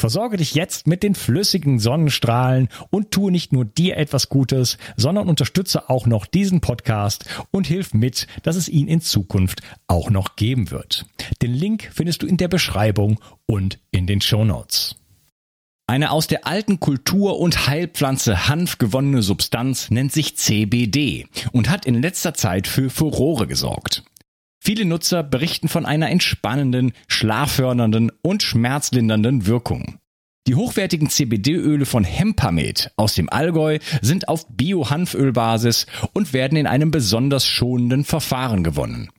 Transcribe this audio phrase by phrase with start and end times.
[0.00, 5.28] Versorge dich jetzt mit den flüssigen Sonnenstrahlen und tue nicht nur dir etwas Gutes, sondern
[5.28, 10.36] unterstütze auch noch diesen Podcast und hilf mit, dass es ihn in Zukunft auch noch
[10.36, 11.04] geben wird.
[11.42, 14.96] Den Link findest du in der Beschreibung und in den Show Notes.
[15.86, 21.84] Eine aus der alten Kultur- und Heilpflanze Hanf gewonnene Substanz nennt sich CBD und hat
[21.84, 24.04] in letzter Zeit für Furore gesorgt.
[24.62, 29.98] Viele Nutzer berichten von einer entspannenden, schlaffördernden und schmerzlindernden Wirkung.
[30.46, 36.90] Die hochwertigen CBD-Öle von Hempamed aus dem Allgäu sind auf Bio-Hanfölbasis und werden in einem
[36.90, 39.10] besonders schonenden Verfahren gewonnen.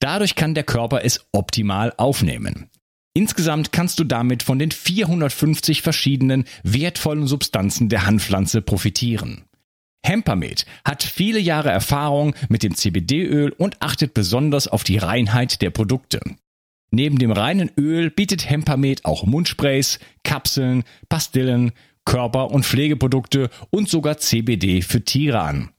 [0.00, 2.70] Dadurch kann der Körper es optimal aufnehmen.
[3.14, 9.44] Insgesamt kannst du damit von den 450 verschiedenen wertvollen Substanzen der Hanfpflanze profitieren.
[10.04, 15.70] Hempermed hat viele Jahre Erfahrung mit dem CBD-Öl und achtet besonders auf die Reinheit der
[15.70, 16.20] Produkte.
[16.90, 21.72] Neben dem reinen Öl bietet Hempermed auch Mundsprays, Kapseln, Pastillen,
[22.04, 25.70] Körper- und Pflegeprodukte und sogar CBD für Tiere an.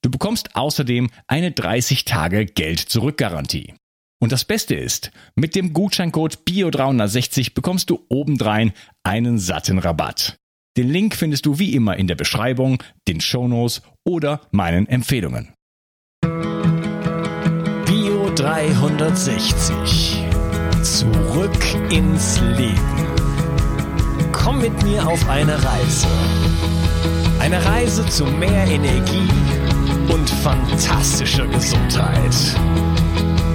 [0.00, 3.74] Du bekommst außerdem eine 30 Tage Geld-Zurück-Garantie.
[4.20, 10.38] Und das Beste ist, mit dem Gutscheincode BIO360 bekommst du obendrein einen satten Rabatt.
[10.76, 15.52] Den Link findest du wie immer in der Beschreibung, den Shownotes oder meinen Empfehlungen.
[17.86, 20.22] Bio 360.
[20.82, 23.06] Zurück ins Leben.
[24.32, 26.06] Komm mit mir auf eine Reise.
[27.40, 29.28] Eine Reise zu mehr Energie
[30.12, 32.34] und fantastischer Gesundheit.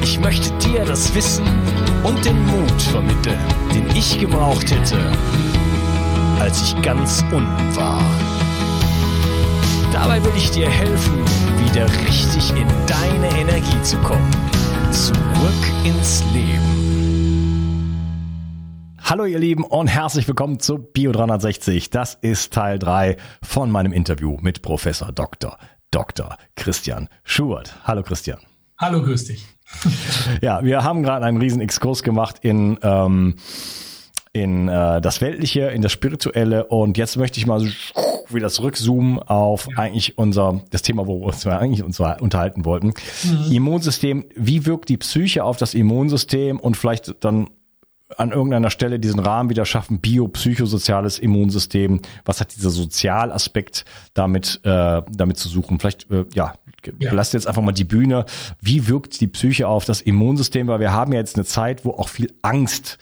[0.01, 1.45] Ich möchte dir das Wissen
[2.03, 3.39] und den Mut vermitteln,
[3.73, 4.99] den ich gebraucht hätte,
[6.43, 8.01] als ich ganz unten war.
[9.93, 11.23] Dabei will ich dir helfen,
[11.63, 14.29] wieder richtig in deine Energie zu kommen.
[14.91, 15.15] Zurück
[15.85, 16.59] ins Leben.
[19.01, 21.91] Hallo ihr Lieben und herzlich willkommen zu Bio 360.
[21.91, 25.57] Das ist Teil 3 von meinem Interview mit Professor Dr.
[25.91, 26.37] Dr.
[26.57, 27.73] Christian Schubert.
[27.85, 28.39] Hallo Christian.
[28.77, 29.45] Hallo, grüß dich.
[30.41, 33.35] Ja, wir haben gerade einen riesen Exkurs gemacht in ähm,
[34.33, 37.67] in äh, das Weltliche, in das Spirituelle und jetzt möchte ich mal so
[38.29, 39.77] wieder zurückzoomen auf ja.
[39.77, 42.93] eigentlich unser, das Thema, wo wir uns eigentlich uns unterhalten wollten.
[43.23, 43.51] Mhm.
[43.51, 47.47] Immunsystem, wie wirkt die Psyche auf das Immunsystem und vielleicht dann
[48.17, 55.01] an irgendeiner Stelle diesen Rahmen wieder schaffen, biopsychosoziales Immunsystem, was hat dieser Sozialaspekt damit, äh,
[55.11, 55.79] damit zu suchen?
[55.79, 56.53] Vielleicht, äh, ja,
[56.99, 57.13] ja.
[57.13, 58.25] jetzt einfach mal die Bühne.
[58.61, 60.67] Wie wirkt die Psyche auf das Immunsystem?
[60.67, 62.97] Weil wir haben ja jetzt eine Zeit, wo auch viel Angst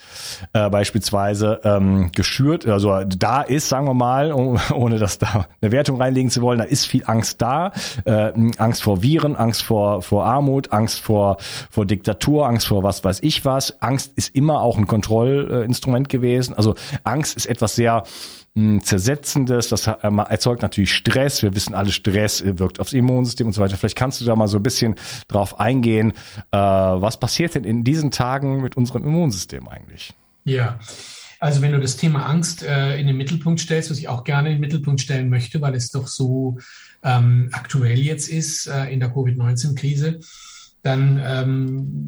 [0.53, 4.31] äh, beispielsweise ähm, geschürt, also da ist, sagen wir mal,
[4.73, 7.71] ohne dass da eine Wertung reinlegen zu wollen, da ist viel Angst da.
[8.05, 11.37] Äh, Angst vor Viren, Angst vor, vor Armut, Angst vor,
[11.69, 13.81] vor Diktatur, Angst vor was weiß ich was.
[13.81, 16.53] Angst ist immer auch ein Kontrollinstrument gewesen.
[16.55, 18.03] Also Angst ist etwas sehr
[18.53, 21.41] Zersetzendes, das ähm, erzeugt natürlich Stress.
[21.41, 23.77] Wir wissen alle, Stress wirkt aufs Immunsystem und so weiter.
[23.77, 24.95] Vielleicht kannst du da mal so ein bisschen
[25.29, 26.11] drauf eingehen.
[26.51, 30.13] Äh, was passiert denn in diesen Tagen mit unserem Immunsystem eigentlich?
[30.43, 30.79] Ja.
[31.39, 34.49] Also wenn du das Thema Angst äh, in den Mittelpunkt stellst, was ich auch gerne
[34.49, 36.57] in den Mittelpunkt stellen möchte, weil es doch so
[37.03, 40.19] ähm, aktuell jetzt ist äh, in der Covid-19-Krise,
[40.83, 42.07] dann ähm,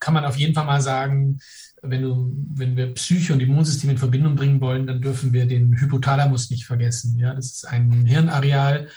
[0.00, 1.38] kann man auf jeden Fall mal sagen,
[1.82, 5.78] wenn, du, wenn wir Psyche und Immunsystem in Verbindung bringen wollen, dann dürfen wir den
[5.80, 7.18] Hypothalamus nicht vergessen.
[7.18, 8.88] Ja, das ist ein Hirnareal,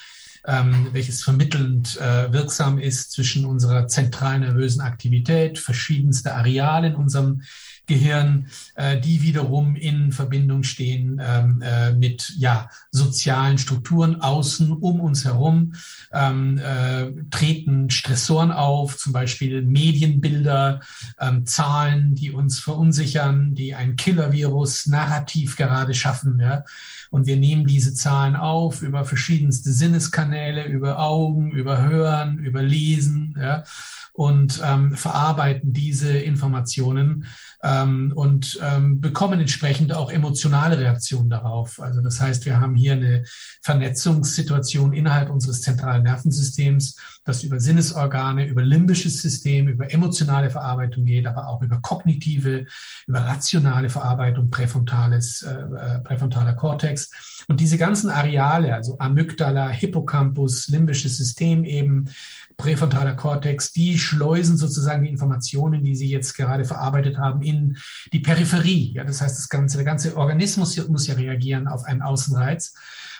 [0.45, 7.41] ähm, welches vermittelnd äh, wirksam ist zwischen unserer zentralen nervösen Aktivität, verschiedenste Areale in unserem
[7.85, 15.01] Gehirn, äh, die wiederum in Verbindung stehen ähm, äh, mit ja, sozialen Strukturen außen um
[15.01, 15.73] uns herum,
[16.13, 20.79] ähm, äh, treten Stressoren auf, zum Beispiel Medienbilder,
[21.19, 26.39] ähm, Zahlen, die uns verunsichern, die ein Killer-Virus narrativ gerade schaffen.
[26.39, 26.63] Ja?
[27.09, 33.35] Und wir nehmen diese Zahlen auf über verschiedenste Sinneskanäle, über Augen, über Hören, über Lesen.
[33.37, 33.65] Ja?
[34.13, 37.25] und ähm, verarbeiten diese Informationen
[37.63, 41.79] ähm, und ähm, bekommen entsprechend auch emotionale Reaktionen darauf.
[41.79, 43.23] Also das heißt, wir haben hier eine
[43.61, 51.25] Vernetzungssituation innerhalb unseres zentralen Nervensystems, das über Sinnesorgane, über limbisches System, über emotionale Verarbeitung geht,
[51.25, 52.65] aber auch über kognitive,
[53.07, 57.11] über rationale Verarbeitung, präfrontales, äh, äh präfrontaler Kortex.
[57.47, 62.09] Und diese ganzen Areale, also Amygdala, Hippocampus, limbisches System eben,
[62.57, 67.77] präfrontaler Kortex, die schleusen sozusagen die Informationen, die Sie jetzt gerade verarbeitet haben, in
[68.11, 68.93] die Peripherie.
[68.93, 72.73] Ja, das heißt, das ganze, der ganze Organismus muss ja reagieren auf einen Außenreiz.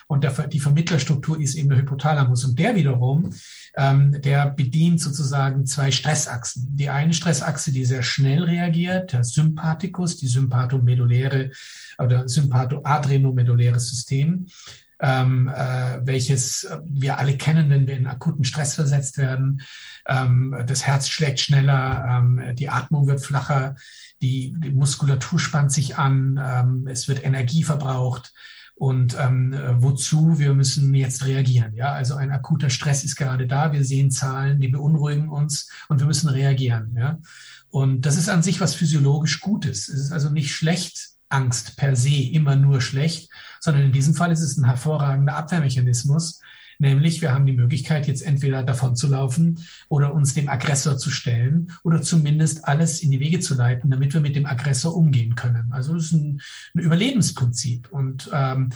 [0.06, 2.44] Und der, die Vermittlerstruktur ist eben der Hypothalamus.
[2.44, 3.30] Und der wiederum,
[3.76, 6.76] ähm, der bedient sozusagen zwei Stressachsen.
[6.76, 11.50] Die eine Stressachse, die sehr schnell reagiert, der Sympathikus, die sympathomeduläre
[11.98, 14.46] oder sympathoadrenomeduläre System
[15.00, 19.62] ähm, äh, welches wir alle kennen, wenn wir in akuten Stress versetzt werden.
[20.06, 23.76] Ähm, das Herz schlägt schneller, ähm, die Atmung wird flacher,
[24.22, 28.32] die, die Muskulatur spannt sich an, ähm, es wird Energie verbraucht.
[28.76, 30.40] Und ähm, wozu?
[30.40, 31.74] Wir müssen jetzt reagieren.
[31.76, 33.72] Ja, also ein akuter Stress ist gerade da.
[33.72, 36.92] Wir sehen Zahlen, die beunruhigen uns und wir müssen reagieren.
[36.96, 37.20] Ja,
[37.68, 39.88] und das ist an sich was physiologisch Gutes.
[39.88, 43.30] Es ist also nicht schlecht, Angst per se immer nur schlecht,
[43.60, 46.40] sondern in diesem Fall ist es ein hervorragender Abwehrmechanismus,
[46.78, 51.10] Nämlich, wir haben die Möglichkeit, jetzt entweder davon zu laufen oder uns dem Aggressor zu
[51.10, 55.34] stellen oder zumindest alles in die Wege zu leiten, damit wir mit dem Aggressor umgehen
[55.34, 55.72] können.
[55.72, 56.40] Also das ist ein,
[56.74, 57.90] ein Überlebensprinzip.
[57.90, 58.70] Und ähm,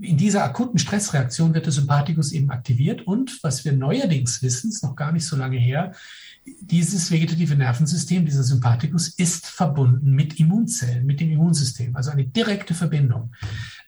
[0.00, 3.06] in dieser akuten Stressreaktion wird der Sympathikus eben aktiviert.
[3.06, 5.92] Und was wir neuerdings wissen, ist noch gar nicht so lange her,
[6.44, 12.74] dieses vegetative Nervensystem, dieser Sympathikus, ist verbunden mit Immunzellen, mit dem Immunsystem, also eine direkte
[12.74, 13.32] Verbindung.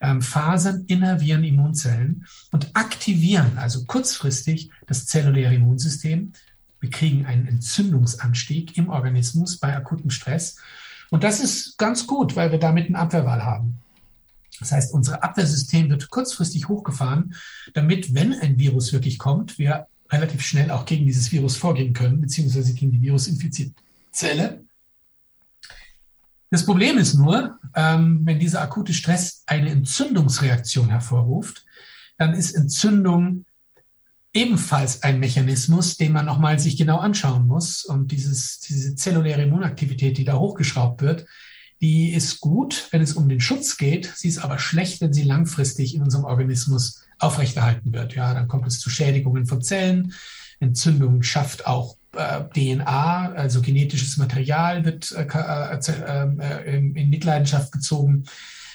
[0.01, 6.33] Ähm, Fasern innervieren Immunzellen und aktivieren also kurzfristig das zelluläre Immunsystem.
[6.81, 10.57] Wir kriegen einen Entzündungsanstieg im Organismus bei akutem Stress.
[11.11, 13.81] Und das ist ganz gut, weil wir damit eine Abwehrwahl haben.
[14.59, 17.35] Das heißt, unser Abwehrsystem wird kurzfristig hochgefahren,
[17.75, 22.21] damit, wenn ein Virus wirklich kommt, wir relativ schnell auch gegen dieses Virus vorgehen können,
[22.21, 23.75] beziehungsweise gegen die virusinfizierte
[24.11, 24.65] Zelle.
[26.51, 31.65] Das Problem ist nur, ähm, wenn dieser akute Stress eine Entzündungsreaktion hervorruft,
[32.19, 33.45] dann ist Entzündung
[34.33, 37.85] ebenfalls ein Mechanismus, den man nochmal sich genau anschauen muss.
[37.85, 41.27] Und dieses, diese zelluläre Immunaktivität, die da hochgeschraubt wird,
[41.81, 44.13] die ist gut, wenn es um den Schutz geht.
[44.15, 48.15] Sie ist aber schlecht, wenn sie langfristig in unserem Organismus aufrechterhalten wird.
[48.15, 50.15] Ja, dann kommt es zu Schädigungen von Zellen.
[50.59, 58.25] Entzündung schafft auch äh, DNA, also genetisches Material wird äh, äh, äh in Mitleidenschaft gezogen.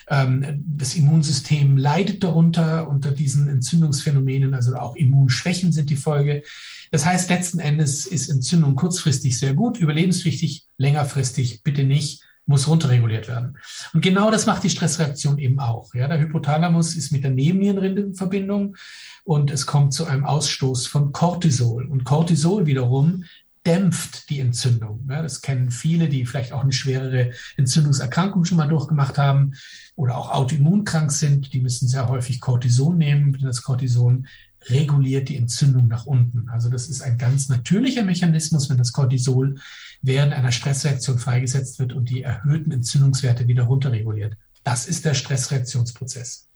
[0.09, 6.43] Ähm, das Immunsystem leidet darunter unter diesen Entzündungsphänomenen, also auch Immunschwächen sind die Folge.
[6.91, 13.27] Das heißt, letzten Endes ist Entzündung kurzfristig sehr gut, überlebenswichtig, längerfristig bitte nicht muss runterreguliert
[13.27, 13.57] werden.
[13.93, 15.93] Und genau das macht die Stressreaktion eben auch.
[15.93, 18.75] Ja, der Hypothalamus ist mit der Nebennierenrinde in Verbindung
[19.23, 21.85] und es kommt zu einem Ausstoß von Cortisol.
[21.85, 23.23] Und Cortisol wiederum
[23.65, 25.07] dämpft die Entzündung.
[25.09, 29.53] Ja, das kennen viele, die vielleicht auch eine schwerere Entzündungserkrankung schon mal durchgemacht haben
[29.95, 31.53] oder auch autoimmunkrank sind.
[31.53, 33.37] Die müssen sehr häufig Cortison nehmen.
[33.41, 34.25] Das Cortison
[34.69, 36.49] reguliert die Entzündung nach unten.
[36.49, 39.59] Also das ist ein ganz natürlicher Mechanismus, wenn das Cortisol
[40.01, 44.37] während einer Stressreaktion freigesetzt wird und die erhöhten Entzündungswerte wieder runterreguliert.
[44.63, 46.47] Das ist der Stressreaktionsprozess.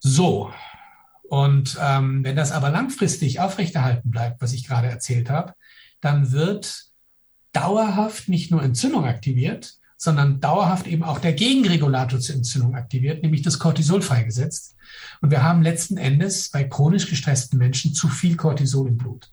[0.00, 0.52] So,
[1.28, 5.54] und ähm, wenn das aber langfristig aufrechterhalten bleibt, was ich gerade erzählt habe,
[6.00, 6.86] dann wird
[7.52, 13.42] dauerhaft nicht nur Entzündung aktiviert, sondern dauerhaft eben auch der Gegenregulator zur Entzündung aktiviert, nämlich
[13.42, 14.76] das Cortisol freigesetzt.
[15.20, 19.30] Und wir haben letzten Endes bei chronisch gestressten Menschen zu viel Cortisol im Blut.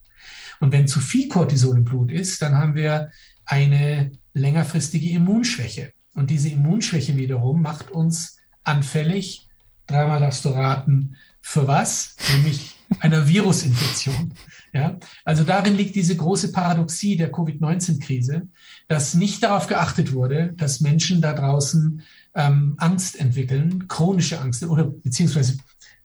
[0.60, 3.12] Und wenn zu viel Cortisol im Blut ist, dann haben wir
[3.46, 5.94] eine längerfristige Immunschwäche.
[6.16, 9.48] Und diese Immunschwäche wiederum macht uns anfällig,
[9.86, 12.16] dreimal darfst du raten, für was?
[12.34, 14.34] Nämlich einer Virusinfektion.
[14.74, 18.48] Ja, also darin liegt diese große Paradoxie der Covid-19-Krise,
[18.90, 22.02] dass nicht darauf geachtet wurde, dass Menschen da draußen
[22.36, 25.58] ähm, Angst entwickeln, chronische Angst oder beziehungsweise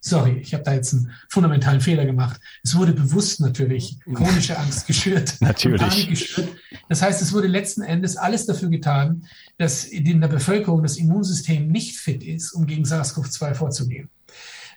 [0.03, 2.41] Sorry, ich habe da jetzt einen fundamentalen Fehler gemacht.
[2.63, 5.35] Es wurde bewusst natürlich chronische Angst geschürt.
[5.41, 6.09] natürlich.
[6.09, 6.49] Geschürt.
[6.89, 9.27] Das heißt, es wurde letzten Endes alles dafür getan,
[9.59, 14.09] dass in der Bevölkerung das Immunsystem nicht fit ist, um gegen SARS-CoV-2 vorzugehen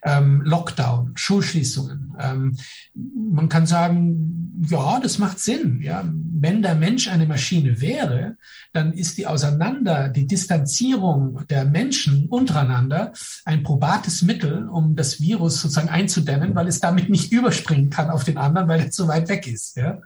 [0.03, 2.15] ähm, Lockdown, Schulschließungen.
[2.19, 2.57] Ähm,
[2.93, 5.81] man kann sagen, ja, das macht Sinn.
[5.81, 8.37] Ja, wenn der Mensch eine Maschine wäre,
[8.73, 13.13] dann ist die Auseinander, die Distanzierung der Menschen untereinander
[13.45, 18.23] ein probates Mittel, um das Virus sozusagen einzudämmen, weil es damit nicht überspringen kann auf
[18.23, 19.77] den anderen, weil er zu weit weg ist.
[19.77, 20.01] Ja.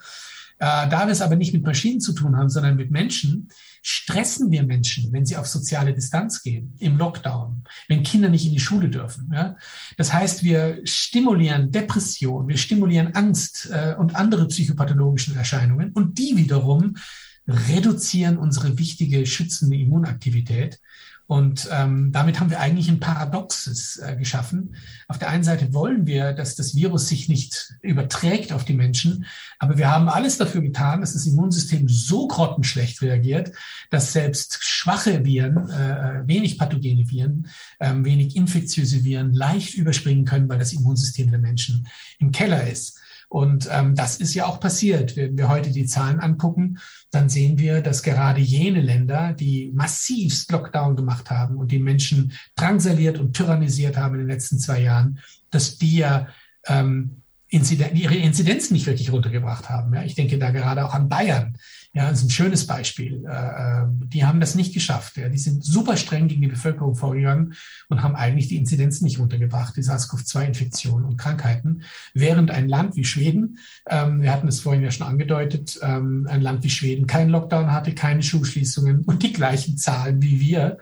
[0.60, 3.50] Äh, da wir es aber nicht mit Maschinen zu tun haben, sondern mit Menschen,
[3.82, 8.54] stressen wir Menschen, wenn sie auf soziale Distanz gehen, im Lockdown, wenn Kinder nicht in
[8.54, 9.32] die Schule dürfen.
[9.34, 9.56] Ja?
[9.98, 16.38] Das heißt, wir stimulieren Depression, wir stimulieren Angst äh, und andere psychopathologische Erscheinungen und die
[16.38, 16.96] wiederum
[17.48, 20.80] reduzieren unsere wichtige schützende Immunaktivität
[21.28, 24.76] und ähm, damit haben wir eigentlich ein Paradoxes äh, geschaffen.
[25.10, 29.26] Auf der einen Seite wollen wir, dass das Virus sich nicht überträgt auf die Menschen,
[29.60, 33.52] aber wir haben alles dafür getan, dass das Immunsystem so grottenschlecht reagiert,
[33.90, 37.48] dass selbst schwache Viren, äh, wenig pathogene Viren,
[37.80, 41.88] äh, wenig infektiöse Viren leicht überspringen können, weil das Immunsystem der Menschen
[42.20, 43.02] im Keller ist.
[43.30, 45.18] Und ähm, das ist ja auch passiert.
[45.18, 46.80] Wenn wir heute die Zahlen angucken,
[47.12, 52.32] dann sehen wir, dass gerade jene Länder, die massivst Lockdown gemacht haben und die Menschen
[52.56, 55.20] drangsaliert und tyrannisiert haben in den letzten zwei Jahren,
[55.52, 56.28] dass die ja
[56.68, 59.94] ähm, Inziden ihre Inzidenz nicht wirklich runtergebracht haben.
[59.94, 61.58] Ja, ich denke da gerade auch an Bayern.
[61.94, 63.26] Ja, das ist ein schönes Beispiel.
[63.26, 65.16] Äh, äh, die haben das nicht geschafft.
[65.18, 65.30] Ja.
[65.30, 67.54] Die sind super streng gegen die Bevölkerung vorgegangen
[67.88, 71.84] und haben eigentlich die Inzidenz nicht runtergebracht, die SARS-CoV-2-Infektionen und Krankheiten.
[72.14, 76.42] Während ein Land wie Schweden, ähm, wir hatten es vorhin ja schon angedeutet, ähm, ein
[76.42, 80.78] Land wie Schweden keinen Lockdown hatte, keine Schulschließungen und die gleichen Zahlen wie wir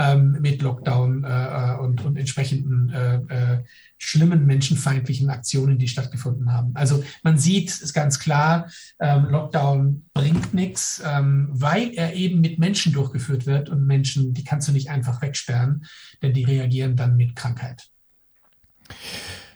[0.00, 3.62] ähm, mit Lockdown äh, und, und entsprechenden äh,
[3.98, 6.74] schlimmen menschenfeindlichen Aktionen, die stattgefunden haben.
[6.74, 12.58] Also man sieht es ganz klar, ähm, Lockdown bringt nichts, ähm, weil er eben mit
[12.58, 15.84] Menschen durchgeführt wird und Menschen, die kannst du nicht einfach wegsperren,
[16.22, 17.90] denn die reagieren dann mit Krankheit.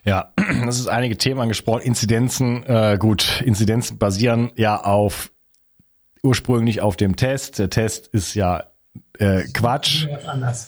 [0.04, 0.34] Ja,
[0.66, 1.80] das ist einige Themen angesprochen.
[1.80, 5.32] Inzidenzen, äh, gut, Inzidenzen basieren ja auf
[6.22, 7.58] ursprünglich auf dem Test.
[7.58, 8.73] Der Test ist ja
[9.18, 10.06] äh, Quatsch.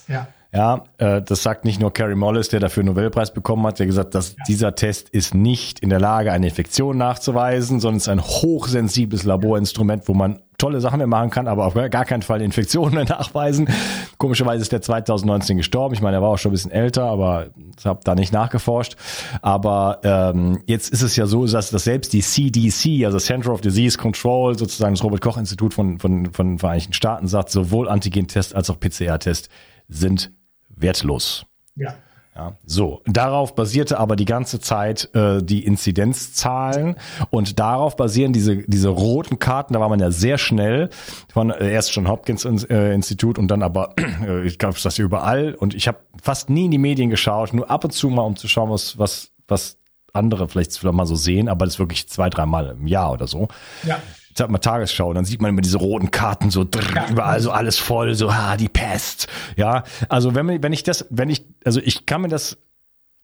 [0.09, 0.29] Ja.
[0.57, 3.85] Ja, äh, das sagt nicht nur Carrie Mollis, der dafür einen Nobelpreis bekommen hat, der
[3.85, 4.45] gesagt, dass ja.
[4.49, 9.25] dieser Test ist nicht in der Lage, eine Infektion nachzuweisen, sondern es ist ein hochsensibles
[9.25, 13.69] Laborinstrument, wo man tolle Sachen mehr machen kann, aber auf gar keinen Fall Infektionen nachweisen.
[14.17, 15.93] Komischerweise ist der 2019 gestorben.
[15.93, 17.49] Ich meine, er war auch schon ein bisschen älter, aber
[17.79, 18.97] ich habe da nicht nachgeforscht.
[19.43, 23.61] Aber ähm, jetzt ist es ja so, dass, dass selbst die CDC, also Center of
[23.61, 28.81] Disease Control, sozusagen das Robert-Koch-Institut von, von, von Vereinigten Staaten, sagt, sowohl Antigen-Test als auch
[28.81, 29.51] PCR-Test
[29.91, 30.33] sind
[30.77, 31.47] wertlos.
[31.75, 31.95] Ja.
[32.35, 36.97] Ja, so, darauf basierte aber die ganze Zeit äh, die Inzidenzzahlen
[37.31, 39.73] und darauf basieren diese diese roten Karten.
[39.73, 40.91] Da war man ja sehr schnell
[41.33, 45.55] von äh, erst schon Hopkins äh, Institut und dann aber äh, ich glaube das überall
[45.55, 48.37] und ich habe fast nie in die Medien geschaut, nur ab und zu mal um
[48.37, 49.79] zu schauen, was was was
[50.13, 53.49] andere vielleicht mal so sehen, aber das wirklich zwei dreimal im Jahr oder so.
[53.83, 53.99] Ja
[54.39, 57.79] sag mal Tagesschau, dann sieht man immer diese roten Karten so drrr, überall so alles
[57.79, 59.29] voll, so ha, die Pest.
[59.57, 62.59] Ja, also wenn, wenn ich das, wenn ich, also ich kann mir das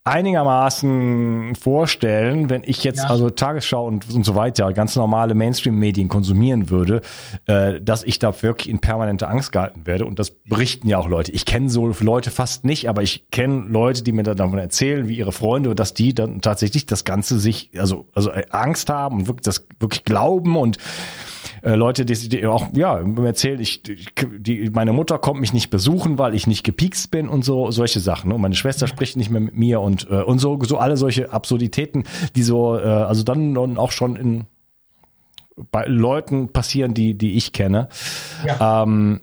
[0.05, 3.11] einigermaßen vorstellen, wenn ich jetzt ja.
[3.11, 7.03] also Tagesschau und, und so weiter, ganz normale Mainstream-Medien konsumieren würde,
[7.47, 10.07] äh, dass ich da wirklich in permanente Angst gehalten werde.
[10.07, 11.31] Und das berichten ja auch Leute.
[11.31, 15.17] Ich kenne so Leute fast nicht, aber ich kenne Leute, die mir davon erzählen, wie
[15.17, 19.45] ihre Freunde, dass die dann tatsächlich das Ganze sich, also, also Angst haben und wirklich
[19.45, 20.79] das wirklich glauben und
[21.63, 26.19] äh, Leute, die, die auch ja erzählen, ich, die, meine Mutter kommt mich nicht besuchen,
[26.19, 28.29] weil ich nicht gepiekst bin und so solche Sachen.
[28.29, 28.35] Ne?
[28.35, 31.33] Und meine Schwester spricht nicht mehr mit mir und äh, und so so alle solche
[31.33, 32.05] Absurditäten,
[32.35, 34.47] die so äh, also dann auch schon in
[35.71, 37.89] bei Leuten passieren, die die ich kenne.
[38.45, 38.83] Ja.
[38.83, 39.21] Ähm,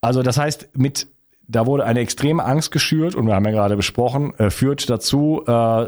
[0.00, 1.06] also das heißt mit
[1.50, 5.44] da wurde eine extreme Angst geschürt und wir haben ja gerade besprochen, äh, führt dazu
[5.46, 5.86] äh,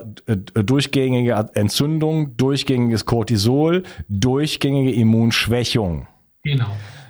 [0.54, 6.08] durchgängige Entzündung, durchgängiges Cortisol, durchgängige Immunschwächung.
[6.42, 6.66] Genau.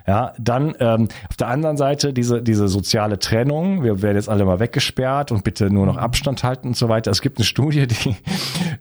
[0.06, 3.84] Ja, dann ähm, auf der anderen Seite diese, diese soziale Trennung.
[3.84, 7.10] Wir werden jetzt alle mal weggesperrt und bitte nur noch Abstand halten und so weiter.
[7.10, 8.16] Es gibt eine Studie, die,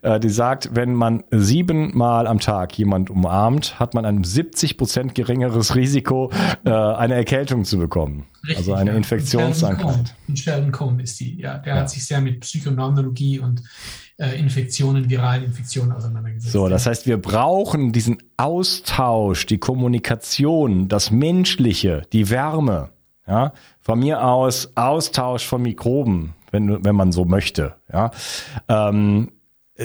[0.01, 5.15] äh, die sagt, wenn man siebenmal am Tag jemand umarmt, hat man ein 70 Prozent
[5.15, 6.31] geringeres Risiko,
[6.65, 8.25] äh, eine Erkältung zu bekommen.
[8.43, 8.97] Richtig, also eine ja.
[8.97, 10.15] Infektionskrankheit.
[10.33, 11.59] Sheldon Cohn ist die, ja.
[11.59, 11.81] Der ja.
[11.81, 13.61] hat sich sehr mit Psychoneurologie und
[14.17, 16.53] äh, Infektionen, viralen Infektionen auseinandergesetzt.
[16.53, 22.89] So, das heißt, wir brauchen diesen Austausch, die Kommunikation, das Menschliche, die Wärme.
[23.27, 27.75] Ja, von mir aus Austausch von Mikroben, wenn, wenn man so möchte.
[27.93, 28.11] Ja,
[28.67, 29.29] ähm,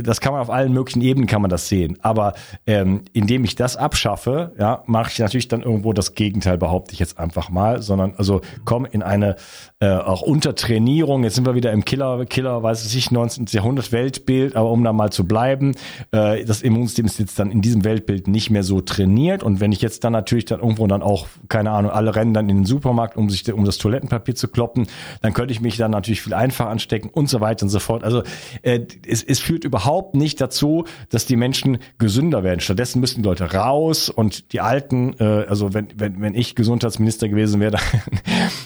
[0.03, 1.99] das kann man auf allen möglichen Ebenen kann man das sehen.
[2.03, 2.35] Aber
[2.67, 6.99] ähm, indem ich das abschaffe, ja, mache ich natürlich dann irgendwo das Gegenteil, behaupte ich
[6.99, 9.37] jetzt einfach mal, sondern also komme in eine
[9.81, 11.25] äh, auch Untertrainierung.
[11.25, 13.47] Jetzt sind wir wieder im Killer, Killer, weiß ich, 19.
[13.51, 15.75] Jahrhundert Weltbild, aber um da mal zu bleiben,
[16.13, 19.43] äh, das Immunsystem ist jetzt dann in diesem Weltbild nicht mehr so trainiert.
[19.43, 22.49] Und wenn ich jetzt dann natürlich dann irgendwo dann auch, keine Ahnung, alle rennen dann
[22.49, 24.87] in den Supermarkt, um sich um das Toilettenpapier zu kloppen,
[25.23, 28.05] dann könnte ich mich dann natürlich viel einfacher anstecken und so weiter und so fort.
[28.05, 28.23] Also
[28.63, 32.61] äh, es, es führt überhaupt nicht dazu, dass die Menschen gesünder werden.
[32.61, 37.29] Stattdessen müssten die Leute raus und die Alten, äh, also wenn, wenn, wenn ich Gesundheitsminister
[37.29, 37.81] gewesen wäre, dann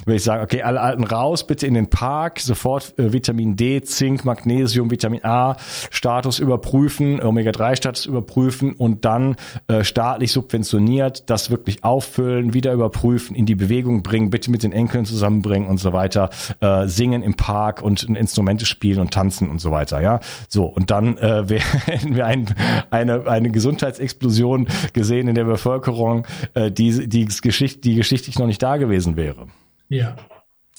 [0.05, 3.83] würde ich sagen, okay, alle Alten raus, bitte in den Park, sofort äh, Vitamin D,
[3.83, 5.57] Zink, Magnesium, Vitamin A
[5.91, 9.37] Status überprüfen, Omega-3-Status überprüfen und dann
[9.69, 14.73] äh, staatlich subventioniert das wirklich auffüllen, wieder überprüfen, in die Bewegung bringen, bitte mit den
[14.73, 19.61] Enkeln zusammenbringen und so weiter, äh, singen im Park und Instrumente spielen und tanzen und
[19.61, 20.21] so weiter, ja.
[20.49, 22.55] So, und dann äh, werden wir ein,
[22.91, 28.63] eine, eine Gesundheitsexplosion gesehen in der Bevölkerung, äh, die, die, Geschichte, die geschichtlich noch nicht
[28.63, 29.49] da gewesen wäre.
[29.89, 30.17] Ja,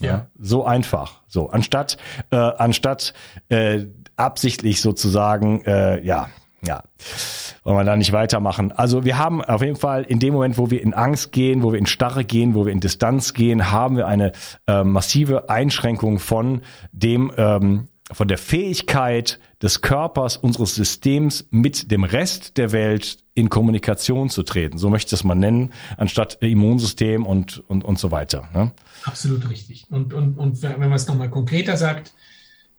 [0.02, 0.28] ja.
[0.40, 1.22] So einfach.
[1.28, 1.98] So, anstatt,
[2.32, 3.14] äh, anstatt
[3.50, 3.86] äh,
[4.16, 6.30] absichtlich sozusagen, äh, ja,
[6.64, 6.84] ja,
[7.64, 8.72] wollen wir da nicht weitermachen.
[8.72, 11.72] Also wir haben auf jeden Fall in dem Moment, wo wir in Angst gehen, wo
[11.72, 14.32] wir in Starre gehen, wo wir in Distanz gehen, haben wir eine
[14.68, 16.62] äh, massive Einschränkung von
[16.92, 23.50] dem, ähm, von der Fähigkeit des Körpers, unseres Systems mit dem Rest der Welt in
[23.50, 24.78] Kommunikation zu treten.
[24.78, 28.50] So möchte ich das mal nennen, anstatt Immunsystem und, und, und so weiter.
[28.54, 28.72] Ne?
[29.04, 29.86] Absolut richtig.
[29.90, 32.14] Und, und, und wenn man es nochmal konkreter sagt,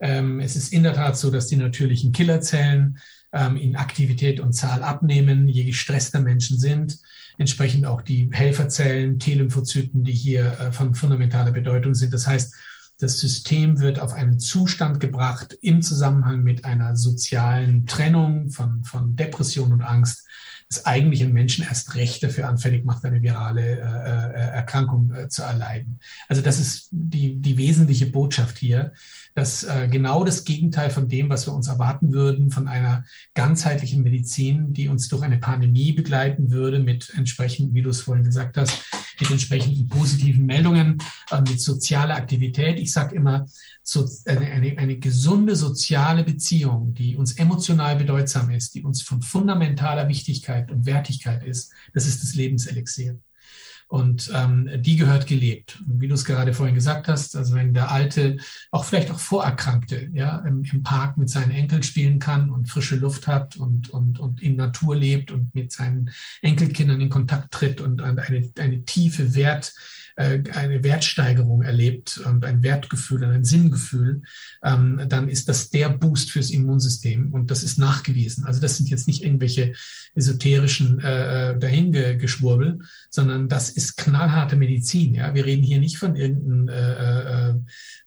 [0.01, 2.99] ähm, es ist in der Tat so, dass die natürlichen Killerzellen
[3.33, 6.99] ähm, in Aktivität und Zahl abnehmen, je gestresster Menschen sind.
[7.39, 12.13] Entsprechend auch die Helferzellen, T-Lymphozyten, die hier äh, von fundamentaler Bedeutung sind.
[12.13, 12.55] Das heißt,
[13.03, 19.17] das System wird auf einen Zustand gebracht im Zusammenhang mit einer sozialen Trennung von, von
[19.17, 20.25] Depression und Angst,
[20.69, 25.29] das eigentlich einen Menschen erst recht dafür anfällig macht, eine virale äh, äh, Erkrankung äh,
[25.29, 25.99] zu erleiden.
[26.29, 28.93] Also das ist die, die wesentliche Botschaft hier,
[29.35, 34.03] dass äh, genau das Gegenteil von dem, was wir uns erwarten würden, von einer ganzheitlichen
[34.03, 38.57] Medizin, die uns durch eine Pandemie begleiten würde, mit entsprechend, wie du es vorhin gesagt
[38.57, 38.83] hast,
[39.21, 40.99] mit entsprechenden positiven Meldungen,
[41.31, 42.79] äh, mit sozialer Aktivität.
[42.79, 43.47] Ich sage immer,
[43.83, 49.23] so eine, eine, eine gesunde soziale Beziehung, die uns emotional bedeutsam ist, die uns von
[49.23, 53.19] fundamentaler Wichtigkeit und Wertigkeit ist, das ist das Lebenselixier.
[53.93, 55.83] Und ähm, die gehört gelebt.
[55.87, 58.39] Und wie du es gerade vorhin gesagt hast, also wenn der Alte,
[58.71, 62.97] auch vielleicht auch Vorerkrankte, ja, im, im Park mit seinen Enkeln spielen kann und frische
[62.97, 67.83] Luft hat und, und, und in Natur lebt und mit seinen Enkelkindern in Kontakt tritt
[67.83, 69.75] und eine, eine tiefe Wert,
[70.17, 74.23] eine Wertsteigerung erlebt und ein Wertgefühl, ein Sinngefühl,
[74.63, 78.45] ähm, dann ist das der Boost fürs Immunsystem und das ist nachgewiesen.
[78.45, 79.73] Also das sind jetzt nicht irgendwelche
[80.15, 85.15] esoterischen äh, äh dahingeschwurbel, sondern das ist knallharte Medizin.
[85.15, 87.55] Ja, wir reden hier nicht von irgendeinem äh, äh,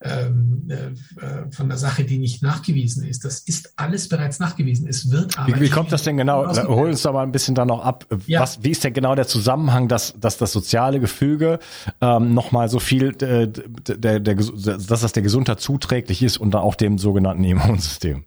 [0.02, 3.26] ähm, äh, von der Sache, die nicht nachgewiesen ist.
[3.26, 4.88] Das ist alles bereits nachgewiesen.
[4.88, 5.56] Es wird aber.
[5.56, 6.48] Wie, wie kommt das denn genau?
[6.68, 8.06] Hol uns da mal ein bisschen da noch ab.
[8.28, 8.42] Ja.
[8.42, 11.60] Was, wie ist denn genau der Zusammenhang, dass, dass das soziale Gefüge
[12.02, 16.62] ähm, nochmal so viel, äh, der, der, dass das der Gesundheit zuträglich ist und dann
[16.62, 18.26] auch dem sogenannten Immunsystem?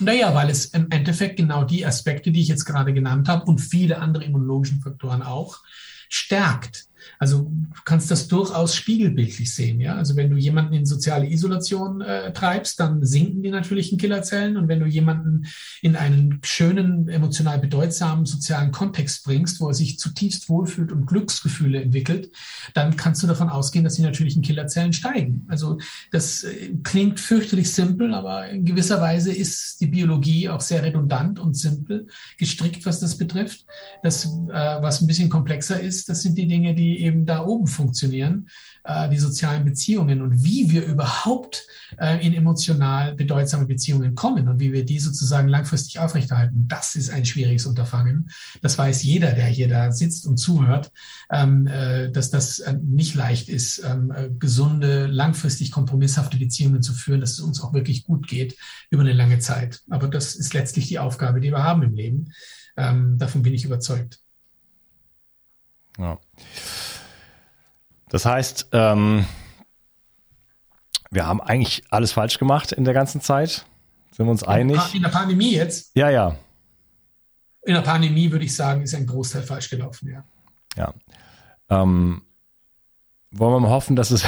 [0.00, 3.58] Naja, weil es im Endeffekt genau die Aspekte, die ich jetzt gerade genannt habe und
[3.58, 5.58] viele andere immunologische Faktoren auch,
[6.08, 6.87] stärkt.
[7.18, 9.80] Also du kannst das durchaus spiegelbildlich sehen.
[9.80, 9.96] Ja?
[9.96, 14.56] Also wenn du jemanden in soziale Isolation äh, treibst, dann sinken die natürlichen Killerzellen.
[14.56, 15.46] Und wenn du jemanden
[15.82, 21.82] in einen schönen, emotional bedeutsamen sozialen Kontext bringst, wo er sich zutiefst wohlfühlt und Glücksgefühle
[21.82, 22.30] entwickelt,
[22.74, 25.44] dann kannst du davon ausgehen, dass die natürlichen Killerzellen steigen.
[25.48, 25.78] Also
[26.10, 31.38] das äh, klingt fürchterlich simpel, aber in gewisser Weise ist die Biologie auch sehr redundant
[31.38, 32.06] und simpel
[32.38, 33.64] gestrickt, was das betrifft.
[34.02, 37.66] Das, äh, was ein bisschen komplexer ist, das sind die Dinge, die eben da oben
[37.66, 38.48] funktionieren,
[38.84, 41.66] äh, die sozialen Beziehungen und wie wir überhaupt
[41.98, 46.66] äh, in emotional bedeutsame Beziehungen kommen und wie wir die sozusagen langfristig aufrechterhalten.
[46.68, 48.30] Das ist ein schwieriges Unterfangen.
[48.62, 50.92] Das weiß jeder, der hier da sitzt und zuhört,
[51.30, 56.92] ähm, äh, dass das äh, nicht leicht ist, ähm, äh, gesunde, langfristig kompromisshafte Beziehungen zu
[56.92, 58.56] führen, dass es uns auch wirklich gut geht
[58.90, 59.82] über eine lange Zeit.
[59.90, 62.32] Aber das ist letztlich die Aufgabe, die wir haben im Leben.
[62.76, 64.20] Ähm, davon bin ich überzeugt.
[65.98, 66.18] Ja.
[68.10, 69.26] Das heißt, ähm,
[71.10, 73.66] wir haben eigentlich alles falsch gemacht in der ganzen Zeit.
[74.12, 74.94] Sind wir uns einig?
[74.94, 75.92] In der Pandemie jetzt?
[75.94, 76.36] Ja, ja.
[77.62, 80.24] In der Pandemie würde ich sagen, ist ein Großteil falsch gelaufen, ja.
[80.76, 80.94] Ja.
[81.68, 82.22] Ähm,
[83.30, 84.24] wollen wir mal hoffen, dass es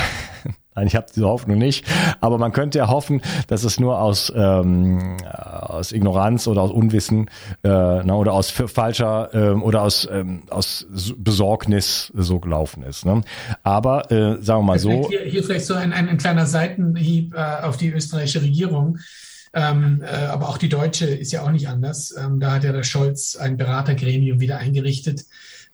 [0.74, 1.84] Nein, ich habe diese Hoffnung nicht.
[2.20, 7.26] Aber man könnte ja hoffen, dass es nur aus, ähm, aus Ignoranz oder aus Unwissen
[7.64, 13.04] äh, na, oder aus falscher ähm, oder aus, ähm, aus Besorgnis so gelaufen ist.
[13.04, 13.22] Ne?
[13.62, 15.08] Aber äh, sagen wir mal so.
[15.08, 18.98] Hier, hier vielleicht so ein, ein, ein kleiner Seitenhieb äh, auf die österreichische Regierung.
[19.52, 22.14] Ähm, äh, aber auch die deutsche ist ja auch nicht anders.
[22.16, 25.24] Ähm, da hat ja der Scholz ein Beratergremium wieder eingerichtet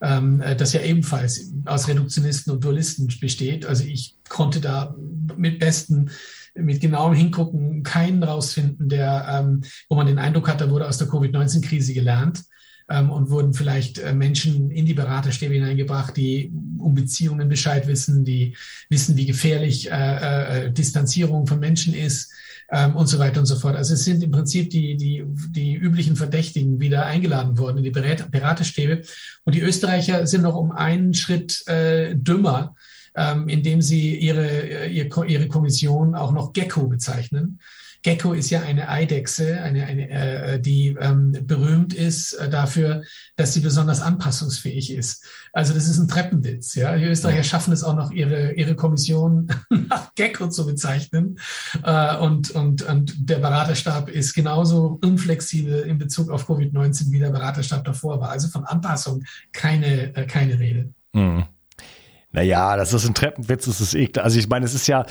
[0.01, 3.65] ähm, äh, das ja ebenfalls aus Reduktionisten und Dualisten besteht.
[3.65, 4.95] Also ich konnte da
[5.35, 6.11] mit besten
[6.55, 10.97] mit genauem Hingucken keinen rausfinden, der, ähm, wo man den Eindruck hat, da wurde aus
[10.97, 12.43] der Covid-19-Krise gelernt
[12.89, 18.25] ähm, und wurden vielleicht äh, Menschen in die Beraterstäbe hineingebracht, die um Beziehungen Bescheid wissen,
[18.25, 18.55] die
[18.89, 22.31] wissen, wie gefährlich äh, äh, Distanzierung von Menschen ist,
[22.69, 23.75] ähm, und so weiter und so fort.
[23.75, 27.91] Also es sind im Prinzip die, die, die üblichen Verdächtigen wieder eingeladen worden in die
[27.91, 29.03] Berat Beraterstäbe.
[29.45, 32.75] Und die Österreicher sind noch um einen Schritt äh, dümmer,
[33.15, 37.59] ähm, indem sie ihre, äh, ihre, ihre Kommission auch noch Gecko bezeichnen.
[38.07, 43.03] Gecko ist ja eine Eidechse, eine, eine, äh, die ähm, berühmt ist äh, dafür,
[43.35, 45.25] dass sie besonders anpassungsfähig ist.
[45.51, 46.75] Also das ist ein Treppenwitz.
[46.75, 46.95] Ja?
[46.95, 49.49] Die Österreicher schaffen es auch noch, ihre, ihre Kommission
[49.89, 51.37] nach Gecko zu bezeichnen.
[51.83, 57.31] Äh, und, und, und der Beraterstab ist genauso unflexibel in Bezug auf Covid-19, wie der
[57.31, 58.29] Beraterstab davor war.
[58.29, 60.93] Also von Anpassung keine, äh, keine Rede.
[61.11, 61.43] Mhm.
[62.33, 64.23] Naja, das ist ein Treppenwitz, das ist eklig.
[64.23, 65.05] Also ich meine, es ist ja,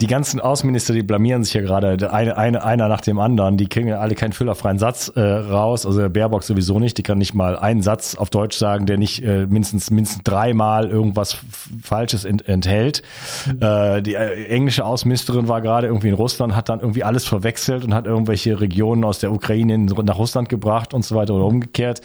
[0.00, 3.66] die ganzen Außenminister, die blamieren sich ja gerade, eine, eine, einer nach dem anderen, die
[3.68, 7.18] kriegen ja alle keinen füllerfreien Satz äh, raus, also der Baerbock sowieso nicht, die kann
[7.18, 11.38] nicht mal einen Satz auf Deutsch sagen, der nicht äh, mindestens, mindestens dreimal irgendwas
[11.82, 13.02] Falsches ent, enthält.
[13.46, 13.58] Mhm.
[13.60, 17.84] Äh, die äh, englische Außenministerin war gerade irgendwie in Russland, hat dann irgendwie alles verwechselt
[17.84, 22.00] und hat irgendwelche Regionen aus der Ukraine nach Russland gebracht und so weiter oder umgekehrt.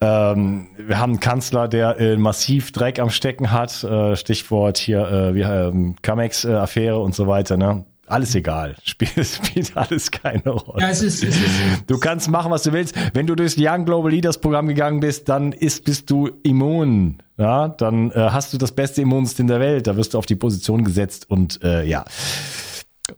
[0.00, 5.00] Ähm, wir haben einen Kanzler, der äh, massiv Dreck am Stecken hat, äh, Stichwort hier,
[5.10, 7.84] äh, wie ähm, Camex-Affäre und so weiter, ne?
[8.08, 8.76] Alles egal.
[8.84, 10.80] Spielt, spielt alles keine Rolle.
[10.80, 11.50] Ja, es ist, es ist,
[11.88, 12.94] du kannst machen, was du willst.
[13.14, 17.18] Wenn du durchs Young Global Leaders Programm gegangen bist, dann ist, bist du immun.
[17.36, 19.86] Ja, dann äh, hast du das beste Immunsystem der Welt.
[19.88, 22.04] Da wirst du auf die Position gesetzt und äh, ja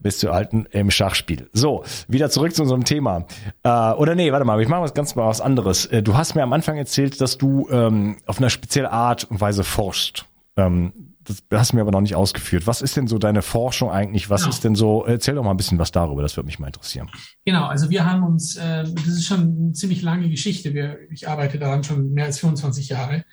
[0.01, 1.49] bist du alten im Schachspiel.
[1.53, 3.25] So, wieder zurück zu unserem Thema.
[3.63, 5.85] Äh, oder nee, warte mal, ich mache was ganz mal was anderes.
[5.87, 9.41] Äh, du hast mir am Anfang erzählt, dass du ähm, auf eine spezielle Art und
[9.41, 10.25] Weise forschst.
[10.59, 12.65] Ähm, das hast du mir aber noch nicht ausgeführt.
[12.65, 14.29] Was ist denn so deine Forschung eigentlich?
[14.29, 14.53] Was genau.
[14.53, 17.09] ist denn so, erzähl doch mal ein bisschen was darüber, das würde mich mal interessieren.
[17.45, 20.73] Genau, also wir haben uns, äh, das ist schon eine ziemlich lange Geschichte.
[20.73, 23.25] Wir, ich arbeite daran schon mehr als 25 Jahre.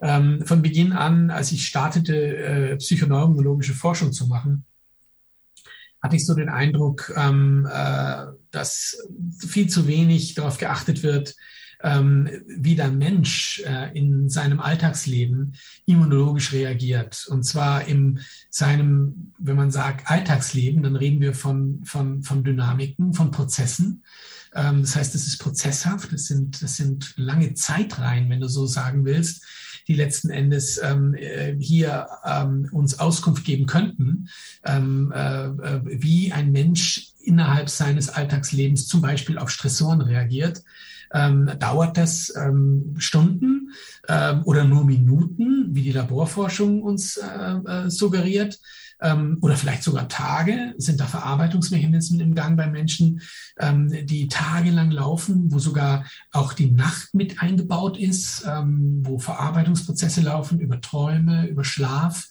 [0.00, 4.64] Ähm, von Beginn an, als ich startete, äh, psychoneurologische Forschung zu machen,
[6.00, 8.96] hatte ich so den Eindruck, ähm, äh, dass
[9.46, 11.34] viel zu wenig darauf geachtet wird,
[11.82, 15.54] ähm, wie der Mensch äh, in seinem Alltagsleben
[15.86, 17.26] immunologisch reagiert.
[17.28, 23.14] Und zwar in seinem, wenn man sagt Alltagsleben, dann reden wir von, von, von Dynamiken,
[23.14, 24.02] von Prozessen.
[24.54, 28.66] Ähm, das heißt, es ist prozesshaft, das sind, das sind lange Zeitreihen, wenn du so
[28.66, 29.44] sagen willst,
[29.86, 34.28] die letzten Endes ähm, äh, hier ähm, uns Auskunft geben könnten,
[34.64, 40.62] ähm, äh, äh, wie ein Mensch innerhalb seines Alltagslebens zum Beispiel auf Stressoren reagiert
[41.12, 43.70] ähm, dauert das ähm, Stunden
[44.08, 48.58] ähm, oder nur Minuten, wie die Laborforschung uns äh, äh, suggeriert.
[49.00, 53.20] Ähm, oder vielleicht sogar Tage, sind da Verarbeitungsmechanismen im Gang bei Menschen,
[53.58, 60.20] ähm, die tagelang laufen, wo sogar auch die Nacht mit eingebaut ist, ähm, wo Verarbeitungsprozesse
[60.22, 62.26] laufen über Träume, über Schlaf